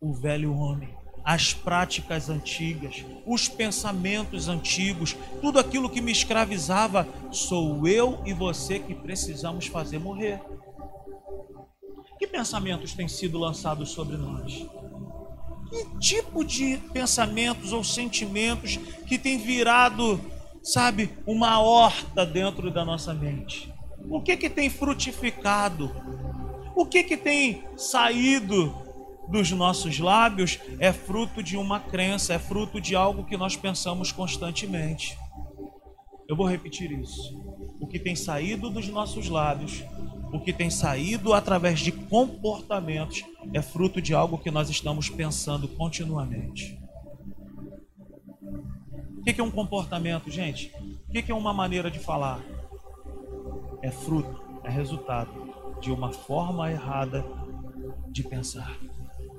O 0.00 0.14
velho 0.14 0.54
homem, 0.54 0.88
as 1.22 1.52
práticas 1.52 2.30
antigas, 2.30 3.04
os 3.26 3.46
pensamentos 3.46 4.48
antigos, 4.48 5.14
tudo 5.42 5.58
aquilo 5.58 5.90
que 5.90 6.00
me 6.00 6.12
escravizava, 6.12 7.06
sou 7.30 7.86
eu 7.86 8.22
e 8.24 8.32
você 8.32 8.78
que 8.78 8.94
precisamos 8.94 9.66
fazer 9.66 9.98
morrer. 9.98 10.40
Que 12.18 12.26
pensamentos 12.26 12.94
têm 12.94 13.08
sido 13.08 13.38
lançados 13.38 13.90
sobre 13.90 14.16
nós? 14.16 14.66
Que 15.74 15.98
tipo 15.98 16.44
de 16.44 16.76
pensamentos 16.92 17.72
ou 17.72 17.82
sentimentos 17.82 18.76
que 19.08 19.18
têm 19.18 19.38
virado 19.38 20.20
sabe, 20.64 21.10
uma 21.26 21.60
horta 21.60 22.24
dentro 22.24 22.70
da 22.70 22.84
nossa 22.84 23.12
mente. 23.12 23.70
O 24.08 24.22
que 24.22 24.36
que 24.36 24.48
tem 24.48 24.70
frutificado? 24.70 25.94
O 26.74 26.86
que 26.86 27.04
que 27.04 27.16
tem 27.16 27.62
saído 27.76 28.74
dos 29.28 29.50
nossos 29.50 29.98
lábios 29.98 30.58
é 30.78 30.92
fruto 30.92 31.42
de 31.42 31.56
uma 31.56 31.80
crença, 31.80 32.32
é 32.32 32.38
fruto 32.38 32.80
de 32.80 32.96
algo 32.96 33.24
que 33.24 33.36
nós 33.36 33.56
pensamos 33.56 34.10
constantemente. 34.10 35.18
Eu 36.26 36.34
vou 36.34 36.46
repetir 36.46 36.90
isso. 36.92 37.36
O 37.78 37.86
que 37.86 37.98
tem 37.98 38.16
saído 38.16 38.70
dos 38.70 38.88
nossos 38.88 39.28
lábios, 39.28 39.84
o 40.34 40.40
que 40.40 40.52
tem 40.52 40.68
saído 40.68 41.32
através 41.32 41.78
de 41.78 41.92
comportamentos, 41.92 43.22
é 43.52 43.62
fruto 43.62 44.02
de 44.02 44.12
algo 44.12 44.36
que 44.36 44.50
nós 44.50 44.68
estamos 44.68 45.08
pensando 45.08 45.68
continuamente. 45.68 46.76
O 49.16 49.22
que 49.22 49.40
é 49.40 49.44
um 49.44 49.50
comportamento, 49.50 50.28
gente? 50.32 50.72
O 51.08 51.12
que 51.12 51.30
é 51.30 51.34
uma 51.34 51.54
maneira 51.54 51.88
de 51.88 52.00
falar? 52.00 52.44
É 53.80 53.92
fruto, 53.92 54.42
é 54.64 54.70
resultado 54.70 55.54
de 55.80 55.92
uma 55.92 56.12
forma 56.12 56.68
errada 56.68 57.24
de 58.08 58.24
pensar. 58.24 58.76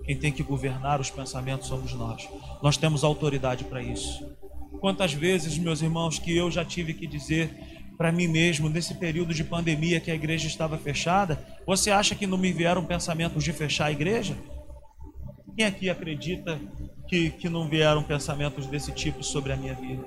Quem 0.05 0.17
tem 0.17 0.31
que 0.31 0.43
governar 0.43 1.01
os 1.01 1.10
pensamentos 1.10 1.67
somos 1.67 1.93
nós. 1.93 2.29
Nós 2.63 2.77
temos 2.77 3.03
autoridade 3.03 3.65
para 3.65 3.84
isso. 3.84 4.25
Quantas 4.79 5.12
vezes, 5.12 5.58
meus 5.58 5.81
irmãos, 5.81 6.19
que 6.19 6.36
eu 6.36 6.49
já 6.49 6.63
tive 6.63 6.93
que 6.93 7.05
dizer 7.05 7.75
para 7.97 8.12
mim 8.12 8.27
mesmo, 8.27 8.69
nesse 8.69 8.93
período 8.95 9.34
de 9.34 9.43
pandemia 9.43 9.99
que 9.99 10.12
a 10.12 10.15
igreja 10.15 10.47
estava 10.47 10.77
fechada, 10.77 11.39
você 11.65 11.91
acha 11.91 12.15
que 12.15 12.27
não 12.27 12.38
me 12.38 12.51
vieram 12.51 12.86
pensamentos 12.86 13.43
de 13.43 13.53
fechar 13.53 13.86
a 13.86 13.91
igreja? 13.91 14.36
Quem 15.55 15.65
aqui 15.65 15.89
acredita 15.89 16.60
que, 17.08 17.29
que 17.29 17.47
não 17.47 17.67
vieram 17.67 18.03
pensamentos 18.03 18.67
desse 18.67 18.91
tipo 18.91 19.23
sobre 19.23 19.53
a 19.53 19.55
minha 19.58 19.73
vida? 19.73 20.03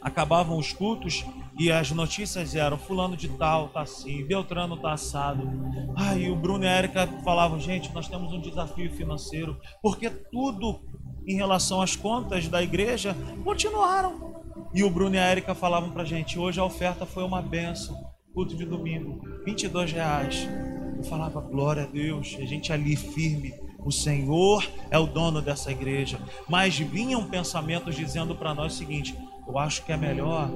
Acabavam 0.00 0.58
os 0.58 0.72
cultos 0.72 1.24
e 1.58 1.70
as 1.70 1.90
notícias 1.90 2.54
eram 2.54 2.78
fulano 2.78 3.16
de 3.16 3.28
tal 3.28 3.68
tá 3.68 3.82
assim, 3.82 4.24
Beltrano 4.24 4.76
tá 4.76 4.92
assado. 4.92 5.48
Ai, 5.96 6.28
o 6.28 6.36
Bruno 6.36 6.64
e 6.64 6.68
a 6.68 6.78
Erika 6.78 7.06
falavam, 7.24 7.60
gente, 7.60 7.92
nós 7.92 8.08
temos 8.08 8.32
um 8.32 8.40
desafio 8.40 8.90
financeiro, 8.92 9.60
porque 9.80 10.08
tudo 10.08 10.80
em 11.26 11.36
relação 11.36 11.80
às 11.80 11.96
contas 11.96 12.48
da 12.48 12.62
igreja 12.62 13.16
continuaram. 13.44 14.32
E 14.74 14.82
o 14.82 14.90
Bruno 14.90 15.14
e 15.14 15.18
a 15.18 15.30
Erika 15.30 15.54
falavam 15.54 15.90
pra 15.90 16.04
gente, 16.04 16.38
hoje 16.38 16.58
a 16.58 16.64
oferta 16.64 17.04
foi 17.04 17.22
uma 17.24 17.42
benção, 17.42 17.96
culto 18.32 18.56
de 18.56 18.64
domingo, 18.64 19.20
22 19.44 19.92
reais. 19.92 20.48
Eu 20.96 21.04
falava, 21.04 21.40
glória 21.40 21.82
a 21.82 21.86
Deus, 21.86 22.36
a 22.40 22.44
gente 22.44 22.72
ali 22.72 22.96
firme, 22.96 23.52
o 23.84 23.90
Senhor 23.90 24.66
é 24.90 24.98
o 24.98 25.06
dono 25.06 25.42
dessa 25.42 25.70
igreja. 25.70 26.18
Mas 26.48 26.78
vinham 26.78 27.28
pensamentos 27.28 27.96
dizendo 27.96 28.34
para 28.34 28.54
nós 28.54 28.74
o 28.74 28.76
seguinte: 28.76 29.16
eu 29.46 29.58
acho 29.58 29.84
que 29.84 29.92
é 29.92 29.96
melhor 29.96 30.48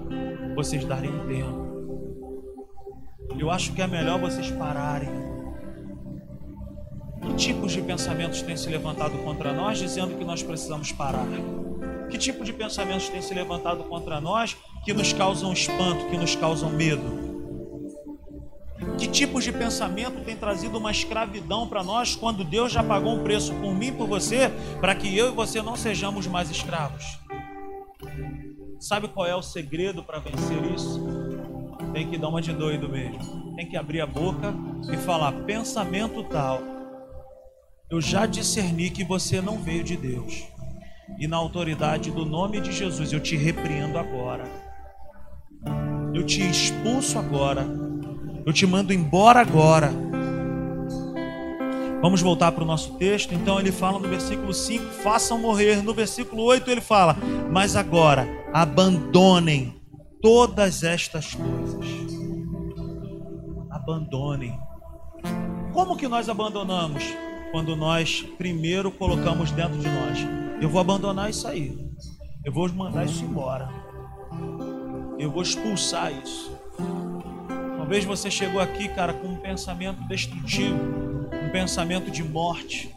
vocês 0.55 0.85
darem 0.85 1.11
um 1.11 1.27
tempo. 1.27 1.67
Eu 3.39 3.51
acho 3.51 3.73
que 3.73 3.83
é 3.83 3.87
melhor 3.87 4.19
vocês 4.19 4.51
pararem. 4.53 5.26
Que 7.23 7.35
tipos 7.35 7.73
de 7.73 7.83
pensamentos 7.83 8.43
têm 8.43 8.57
se 8.57 8.69
levantado 8.69 9.17
contra 9.19 9.53
nós 9.53 9.79
dizendo 9.79 10.17
que 10.17 10.25
nós 10.25 10.43
precisamos 10.43 10.93
parar? 10.93 11.27
Que 12.11 12.19
tipo 12.19 12.45
de 12.45 12.53
pensamentos 12.53 13.09
têm 13.09 13.21
se 13.21 13.35
levantado 13.35 13.85
contra 13.85 14.21
nós 14.21 14.57
que 14.85 14.93
nos 14.93 15.13
causam 15.13 15.53
espanto, 15.53 16.07
que 16.07 16.17
nos 16.17 16.37
causam 16.37 16.71
medo? 16.71 17.27
Que 18.99 19.09
tipos 19.09 19.45
de 19.45 19.53
pensamento 19.53 20.25
tem 20.25 20.37
trazido 20.37 20.79
uma 20.79 20.91
escravidão 20.91 21.67
para 21.67 21.83
nós 21.83 22.15
quando 22.15 22.45
Deus 22.45 22.73
já 22.73 22.83
pagou 22.83 23.15
um 23.15 23.23
preço 23.23 23.55
por 23.55 23.75
mim 23.75 23.93
por 23.93 24.07
você 24.07 24.51
para 24.81 24.95
que 24.95 25.17
eu 25.17 25.29
e 25.29 25.33
você 25.33 25.61
não 25.61 25.77
sejamos 25.77 26.27
mais 26.27 26.51
escravos? 26.51 27.19
Sabe 28.79 29.09
qual 29.09 29.27
é 29.27 29.35
o 29.35 29.43
segredo 29.43 30.03
para 30.03 30.19
vencer 30.19 30.65
isso? 30.75 31.05
Tem 31.93 32.09
que 32.09 32.19
dar 32.19 32.29
uma 32.29 32.43
de 32.43 32.53
doido 32.53 32.89
mesmo. 32.89 33.55
Tem 33.57 33.67
que 33.67 33.77
abrir 33.77 34.01
a 34.03 34.07
boca 34.07 34.55
e 34.93 34.97
falar: 34.99 35.33
pensamento 35.45 36.23
tal. 36.25 36.76
Eu 37.89 38.01
já 38.01 38.27
discerni 38.27 38.91
que 38.91 39.05
você 39.05 39.41
não 39.41 39.59
veio 39.59 39.85
de 39.85 39.97
Deus. 39.97 40.43
E 41.21 41.29
na 41.29 41.37
autoridade 41.37 42.11
do 42.11 42.25
nome 42.25 42.61
de 42.61 42.73
Jesus, 42.73 43.13
eu 43.13 43.21
te 43.21 43.37
repreendo 43.37 43.97
agora. 43.97 44.45
Eu 46.13 46.25
te 46.27 46.43
expulso 46.43 47.17
agora. 47.17 47.65
Eu 48.45 48.53
te 48.53 48.67
mando 48.67 48.93
embora 48.93 49.41
agora. 49.41 49.93
Vamos 52.03 52.21
voltar 52.21 52.51
para 52.51 52.65
o 52.65 52.67
nosso 52.67 52.95
texto. 52.95 53.33
Então 53.33 53.61
ele 53.61 53.71
fala 53.71 54.01
no 54.01 54.09
versículo 54.09 54.53
5: 54.53 54.85
façam 55.03 55.39
morrer. 55.39 55.81
No 55.81 55.95
versículo 55.95 56.43
8 56.43 56.69
ele 56.69 56.81
fala: 56.81 57.17
mas 57.53 57.77
agora 57.77 58.27
abandonem 58.53 59.81
todas 60.21 60.83
estas 60.83 61.35
coisas. 61.35 61.87
Abandonem. 63.71 64.59
Como 65.73 65.97
que 65.97 66.09
nós 66.09 66.29
abandonamos? 66.29 67.05
Quando 67.51 67.75
nós 67.77 68.23
primeiro 68.39 68.91
colocamos 68.91 69.51
dentro 69.51 69.79
de 69.79 69.89
nós: 69.89 70.19
eu 70.61 70.69
vou 70.69 70.81
abandonar 70.81 71.31
isso 71.31 71.47
aí. 71.47 71.77
Eu 72.45 72.53
vou 72.53 72.69
mandar 72.73 73.05
isso 73.05 73.25
embora. 73.25 73.69
Eu 75.19 75.31
vou 75.31 75.43
expulsar 75.43 76.13
isso. 76.13 76.57
Talvez 77.77 78.05
você 78.05 78.31
chegou 78.31 78.61
aqui, 78.61 78.89
cara, 78.89 79.13
com 79.13 79.29
um 79.29 79.37
pensamento 79.37 80.07
destrutivo 80.09 80.97
um 81.47 81.51
pensamento 81.51 82.11
de 82.11 82.25
morte. 82.25 82.93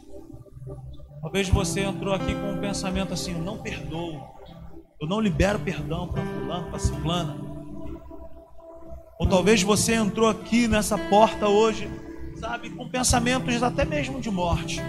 Talvez 1.22 1.48
você 1.48 1.80
entrou 1.80 2.12
aqui 2.12 2.34
com 2.34 2.52
um 2.52 2.60
pensamento 2.60 3.12
assim: 3.12 3.32
eu 3.32 3.38
não 3.40 3.58
perdoo, 3.58 4.20
eu 5.00 5.06
não 5.06 5.20
libero 5.20 5.58
perdão 5.58 6.08
para 6.08 6.24
fulano, 6.24 6.68
para 6.68 6.78
ciclana. 6.78 7.36
Ou 9.18 9.28
talvez 9.28 9.62
você 9.62 9.94
entrou 9.94 10.28
aqui 10.28 10.66
nessa 10.66 10.96
porta 10.96 11.46
hoje, 11.46 11.90
sabe, 12.40 12.70
com 12.70 12.88
pensamentos 12.88 13.62
até 13.62 13.84
mesmo 13.84 14.18
de 14.18 14.30
morte. 14.30 14.80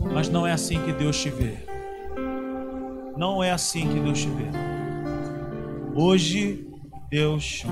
Mas 0.00 0.30
não 0.30 0.46
é 0.46 0.52
assim 0.52 0.82
que 0.82 0.92
Deus 0.92 1.20
te 1.20 1.28
vê. 1.28 1.58
Não 3.18 3.44
é 3.44 3.50
assim 3.50 3.86
que 3.86 4.00
Deus 4.00 4.20
te 4.20 4.28
vê. 4.28 4.46
Hoje 5.94 6.66
Deus 7.10 7.64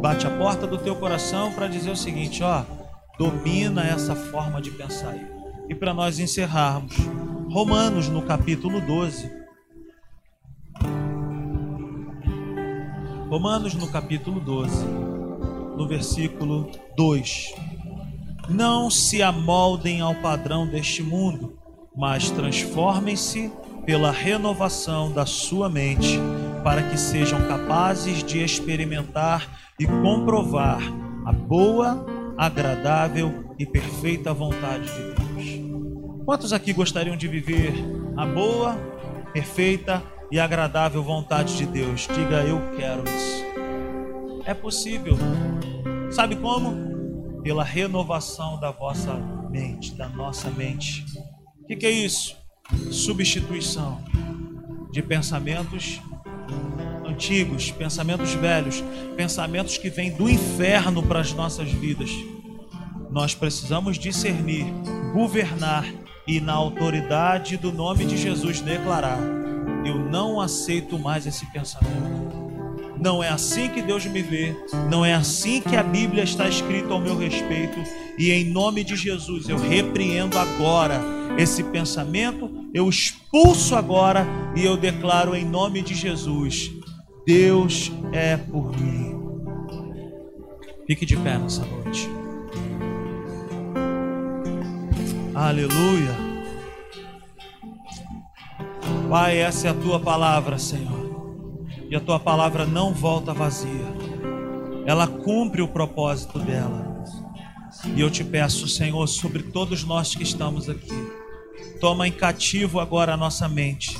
bate 0.00 0.26
a 0.26 0.36
porta 0.36 0.66
do 0.66 0.76
teu 0.76 0.96
coração 0.96 1.52
para 1.52 1.68
dizer 1.68 1.92
o 1.92 1.96
seguinte, 1.96 2.42
ó, 2.42 2.64
domina 3.16 3.84
essa 3.84 4.16
forma 4.16 4.60
de 4.60 4.72
pensar. 4.72 5.14
E 5.68 5.74
para 5.76 5.94
nós 5.94 6.18
encerrarmos, 6.18 6.96
Romanos 7.48 8.08
no 8.08 8.22
capítulo 8.22 8.80
12. 8.80 9.30
Romanos 13.30 13.74
no 13.74 13.88
capítulo 13.88 14.40
12, 14.40 14.84
no 15.76 15.86
versículo 15.86 16.70
2. 16.96 17.54
Não 18.48 18.90
se 18.90 19.22
amoldem 19.22 20.00
ao 20.00 20.14
padrão 20.16 20.66
deste 20.66 21.02
mundo, 21.02 21.58
mas 21.96 22.30
transformem-se 22.30 23.52
pela 23.84 24.10
renovação 24.10 25.12
da 25.12 25.26
sua 25.26 25.68
mente, 25.68 26.18
para 26.62 26.82
que 26.82 26.96
sejam 26.96 27.40
capazes 27.48 28.22
de 28.22 28.42
experimentar 28.42 29.72
e 29.78 29.86
comprovar 29.86 30.80
a 31.24 31.32
boa, 31.32 32.04
agradável 32.36 33.54
e 33.58 33.66
perfeita 33.66 34.32
vontade 34.32 34.86
de 34.86 35.14
Deus. 35.14 36.22
Quantos 36.24 36.52
aqui 36.52 36.72
gostariam 36.72 37.16
de 37.16 37.26
viver 37.26 37.74
a 38.16 38.24
boa, 38.24 38.76
perfeita 39.32 40.02
e 40.30 40.38
agradável 40.38 41.02
vontade 41.02 41.56
de 41.56 41.66
Deus? 41.66 42.08
Diga, 42.12 42.42
eu 42.42 42.60
quero 42.76 43.02
isso. 43.08 43.44
É 44.44 44.54
possível. 44.54 45.16
Sabe 46.12 46.36
como? 46.36 47.40
Pela 47.42 47.64
renovação 47.64 48.60
da 48.60 48.70
vossa 48.70 49.14
mente, 49.50 49.94
da 49.94 50.08
nossa 50.08 50.50
mente. 50.50 51.06
O 51.62 51.66
que, 51.66 51.76
que 51.76 51.86
é 51.86 51.90
isso? 51.90 52.36
Substituição 52.90 54.04
de 54.92 55.02
pensamentos 55.02 56.02
antigos, 57.06 57.70
pensamentos 57.70 58.34
velhos, 58.34 58.84
pensamentos 59.16 59.78
que 59.78 59.88
vêm 59.88 60.12
do 60.12 60.28
inferno 60.28 61.02
para 61.02 61.20
as 61.20 61.32
nossas 61.32 61.70
vidas. 61.70 62.10
Nós 63.10 63.34
precisamos 63.34 63.98
discernir, 63.98 64.66
governar 65.14 65.86
e, 66.26 66.40
na 66.40 66.52
autoridade 66.52 67.56
do 67.56 67.72
nome 67.72 68.04
de 68.04 68.18
Jesus, 68.18 68.60
declarar: 68.60 69.18
Eu 69.84 69.98
não 69.98 70.40
aceito 70.40 70.98
mais 70.98 71.26
esse 71.26 71.50
pensamento. 71.52 72.31
Não 73.00 73.22
é 73.22 73.28
assim 73.28 73.68
que 73.68 73.82
Deus 73.82 74.04
me 74.06 74.22
vê, 74.22 74.54
não 74.90 75.04
é 75.04 75.14
assim 75.14 75.60
que 75.60 75.76
a 75.76 75.82
Bíblia 75.82 76.22
está 76.22 76.48
escrita 76.48 76.92
ao 76.92 77.00
meu 77.00 77.16
respeito, 77.16 77.78
e 78.18 78.30
em 78.30 78.44
nome 78.44 78.84
de 78.84 78.96
Jesus 78.96 79.48
eu 79.48 79.56
repreendo 79.56 80.38
agora 80.38 81.00
esse 81.36 81.64
pensamento, 81.64 82.50
eu 82.72 82.88
expulso 82.88 83.74
agora 83.74 84.26
e 84.54 84.64
eu 84.64 84.76
declaro 84.76 85.34
em 85.34 85.44
nome 85.44 85.82
de 85.82 85.94
Jesus: 85.94 86.70
Deus 87.26 87.90
é 88.12 88.36
por 88.36 88.76
mim. 88.78 89.16
Fique 90.86 91.06
de 91.06 91.16
pé 91.16 91.38
nessa 91.38 91.64
noite. 91.64 92.08
Aleluia. 95.34 96.32
Pai, 99.08 99.38
essa 99.38 99.68
é 99.68 99.70
a 99.70 99.74
tua 99.74 100.00
palavra, 100.00 100.58
Senhor. 100.58 101.01
E 101.92 101.94
a 101.94 102.00
tua 102.00 102.18
palavra 102.18 102.64
não 102.64 102.94
volta 102.94 103.34
vazia. 103.34 103.84
Ela 104.86 105.06
cumpre 105.06 105.60
o 105.60 105.68
propósito 105.68 106.38
dela. 106.38 107.04
E 107.94 108.00
eu 108.00 108.10
te 108.10 108.24
peço, 108.24 108.66
Senhor, 108.66 109.06
sobre 109.06 109.42
todos 109.42 109.84
nós 109.84 110.14
que 110.14 110.22
estamos 110.22 110.70
aqui, 110.70 111.12
toma 111.82 112.08
em 112.08 112.10
cativo 112.10 112.80
agora 112.80 113.12
a 113.12 113.16
nossa 113.18 113.46
mente. 113.46 113.98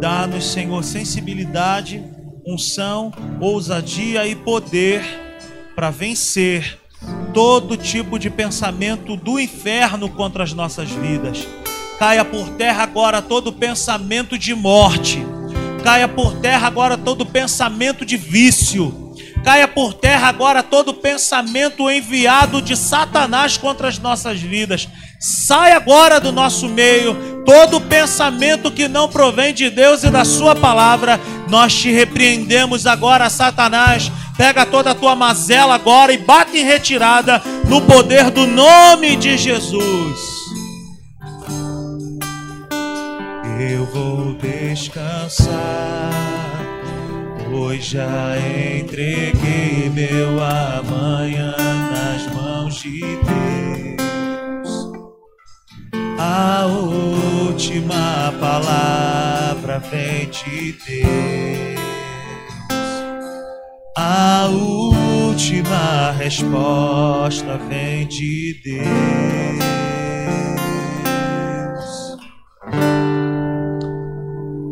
Dá-nos, 0.00 0.44
Senhor, 0.44 0.82
sensibilidade, 0.82 2.02
unção, 2.44 3.12
ousadia 3.40 4.26
e 4.26 4.34
poder 4.34 5.00
para 5.76 5.88
vencer 5.88 6.80
todo 7.32 7.76
tipo 7.76 8.18
de 8.18 8.28
pensamento 8.28 9.14
do 9.14 9.38
inferno 9.38 10.08
contra 10.08 10.42
as 10.42 10.52
nossas 10.52 10.90
vidas. 10.90 11.46
Caia 11.96 12.24
por 12.24 12.48
terra 12.56 12.82
agora 12.82 13.22
todo 13.22 13.52
pensamento 13.52 14.36
de 14.36 14.52
morte. 14.52 15.24
Caia 15.82 16.06
por 16.06 16.34
terra 16.36 16.66
agora 16.66 16.96
todo 16.98 17.24
pensamento 17.24 18.04
de 18.04 18.16
vício. 18.16 19.14
Caia 19.42 19.66
por 19.66 19.94
terra 19.94 20.28
agora 20.28 20.62
todo 20.62 20.92
pensamento 20.92 21.90
enviado 21.90 22.60
de 22.60 22.76
Satanás 22.76 23.56
contra 23.56 23.88
as 23.88 23.98
nossas 23.98 24.40
vidas. 24.40 24.88
Sai 25.18 25.72
agora 25.72 26.20
do 26.20 26.30
nosso 26.30 26.68
meio 26.68 27.42
todo 27.44 27.80
pensamento 27.80 28.70
que 28.70 28.86
não 28.86 29.08
provém 29.08 29.54
de 29.54 29.70
Deus 29.70 30.04
e 30.04 30.10
da 30.10 30.24
Sua 30.24 30.54
palavra. 30.54 31.18
Nós 31.48 31.74
te 31.74 31.90
repreendemos 31.90 32.86
agora, 32.86 33.30
Satanás. 33.30 34.12
Pega 34.36 34.64
toda 34.64 34.92
a 34.92 34.94
tua 34.94 35.14
mazela 35.16 35.74
agora 35.74 36.12
e 36.12 36.18
bate 36.18 36.58
em 36.58 36.64
retirada 36.64 37.42
no 37.66 37.82
poder 37.82 38.30
do 38.30 38.46
nome 38.46 39.16
de 39.16 39.36
Jesus. 39.36 40.39
Descansar, 44.74 46.12
pois 47.50 47.84
já 47.84 48.36
entreguei 48.78 49.90
meu 49.92 50.38
amanhã 50.40 51.56
nas 51.90 52.32
mãos 52.32 52.76
de 52.76 53.00
Deus. 53.00 54.70
A 56.18 56.66
última 56.66 58.32
palavra 58.38 59.80
vem 59.90 60.30
de 60.30 60.72
Deus. 60.86 61.80
A 63.96 64.46
última 64.46 66.12
resposta 66.12 67.58
vem 67.68 68.06
de 68.06 68.60
Deus. 68.62 69.70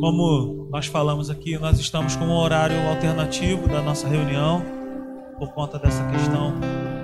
Como 0.00 0.68
nós 0.70 0.86
falamos 0.86 1.28
aqui, 1.28 1.58
nós 1.58 1.80
estamos 1.80 2.14
com 2.14 2.26
um 2.26 2.36
horário 2.36 2.88
alternativo 2.88 3.66
da 3.66 3.82
nossa 3.82 4.06
reunião, 4.06 4.62
por 5.38 5.52
conta 5.52 5.76
dessa 5.76 6.08
questão 6.08 6.54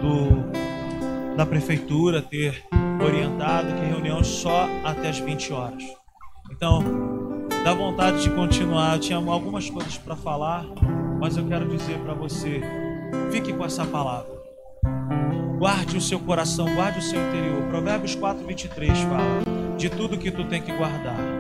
do, 0.01 1.37
da 1.37 1.45
prefeitura 1.45 2.23
ter 2.23 2.63
orientado 3.05 3.75
que 3.75 3.85
reunião 3.85 4.23
só 4.23 4.69
até 4.85 5.09
as 5.09 5.19
20 5.19 5.53
horas. 5.53 5.83
Então, 6.53 6.85
dá 7.65 7.75
vontade 7.75 8.23
de 8.23 8.31
continuar. 8.31 8.95
Eu 8.95 9.01
tinha 9.01 9.19
algumas 9.19 9.69
coisas 9.69 9.99
para 9.99 10.15
falar, 10.15 10.65
mas 11.21 11.37
eu 11.37 11.45
quero 11.49 11.69
dizer 11.69 11.99
para 11.99 12.15
você: 12.15 12.61
fique 13.33 13.53
com 13.53 13.65
essa 13.65 13.85
palavra. 13.85 14.33
Guarde 15.59 15.97
o 15.97 16.01
seu 16.01 16.21
coração, 16.21 16.73
guarde 16.77 17.01
o 17.01 17.03
seu 17.03 17.21
interior. 17.29 17.61
Provérbios 17.71 18.15
4, 18.15 18.47
23 18.47 18.99
fala: 19.01 19.43
De 19.77 19.91
tudo 19.91 20.17
que 20.17 20.31
tu 20.31 20.45
tem 20.45 20.63
que 20.63 20.73
guardar 20.73 21.34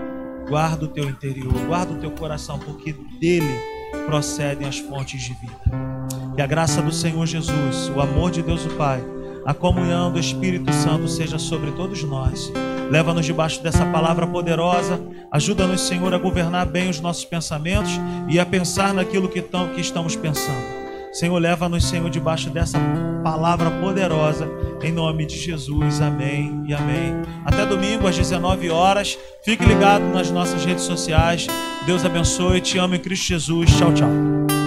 Guarda 0.49 0.85
o 0.85 0.89
teu 0.89 1.09
interior, 1.09 1.53
guarda 1.67 1.95
o 1.95 1.99
teu 1.99 2.11
coração, 2.11 2.59
porque 2.59 2.95
dele 3.19 3.59
procedem 4.07 4.69
as 4.69 4.79
fontes 4.79 5.23
de 5.23 5.35
vida. 5.35 6.35
Que 6.35 6.43
a 6.43 6.47
graça 6.47 6.83
do 6.83 6.93
Senhor 6.93 7.27
Jesus, 7.27 7.89
o 7.95 8.01
amor 8.01 8.31
de 8.31 8.43
Deus 8.43 8.65
o 8.67 8.71
Pai, 8.71 9.03
a 9.45 9.55
comunhão 9.55 10.13
do 10.13 10.19
Espírito 10.19 10.73
Santo 10.73 11.09
seja 11.09 11.39
sobre 11.39 11.71
todos 11.73 12.03
nós. 12.03 12.53
Leva-nos 12.91 13.25
debaixo 13.27 13.63
dessa 13.63 13.85
palavra 13.87 14.27
poderosa. 14.27 15.01
Ajuda-nos, 15.31 15.83
Senhor, 15.83 16.13
a 16.15 16.19
governar 16.19 16.67
bem 16.67 16.89
os 16.89 17.01
nossos 17.01 17.25
pensamentos 17.25 17.93
e 18.29 18.39
a 18.39 18.47
pensar 18.47 18.93
naquilo 18.93 19.29
que, 19.29 19.43
que 19.43 19.81
estamos 19.81 20.17
pensando. 20.17 20.84
Senhor, 21.15 21.39
leva-nos, 21.39 21.85
Senhor, 21.85 22.11
debaixo 22.11 22.51
dessa 22.51 22.77
palavra 23.23 23.71
poderosa, 23.71 24.51
em 24.83 24.91
nome 24.91 25.25
de 25.25 25.39
Jesus. 25.39 26.01
Amém 26.01 26.65
e 26.67 26.75
amém. 26.75 27.23
Até 27.45 27.65
domingo 27.65 28.09
às 28.09 28.17
19 28.17 28.69
horas. 28.69 29.17
Fique 29.45 29.65
ligado 29.65 30.03
nas 30.13 30.29
nossas 30.33 30.65
redes 30.65 30.83
sociais. 30.83 31.47
Deus 31.87 32.05
abençoe. 32.05 32.61
Te 32.61 32.79
amo 32.79 32.97
em 32.97 33.01
Cristo 33.01 33.29
Jesus. 33.29 33.71
Tchau, 33.77 33.95
tchau. 33.95 34.64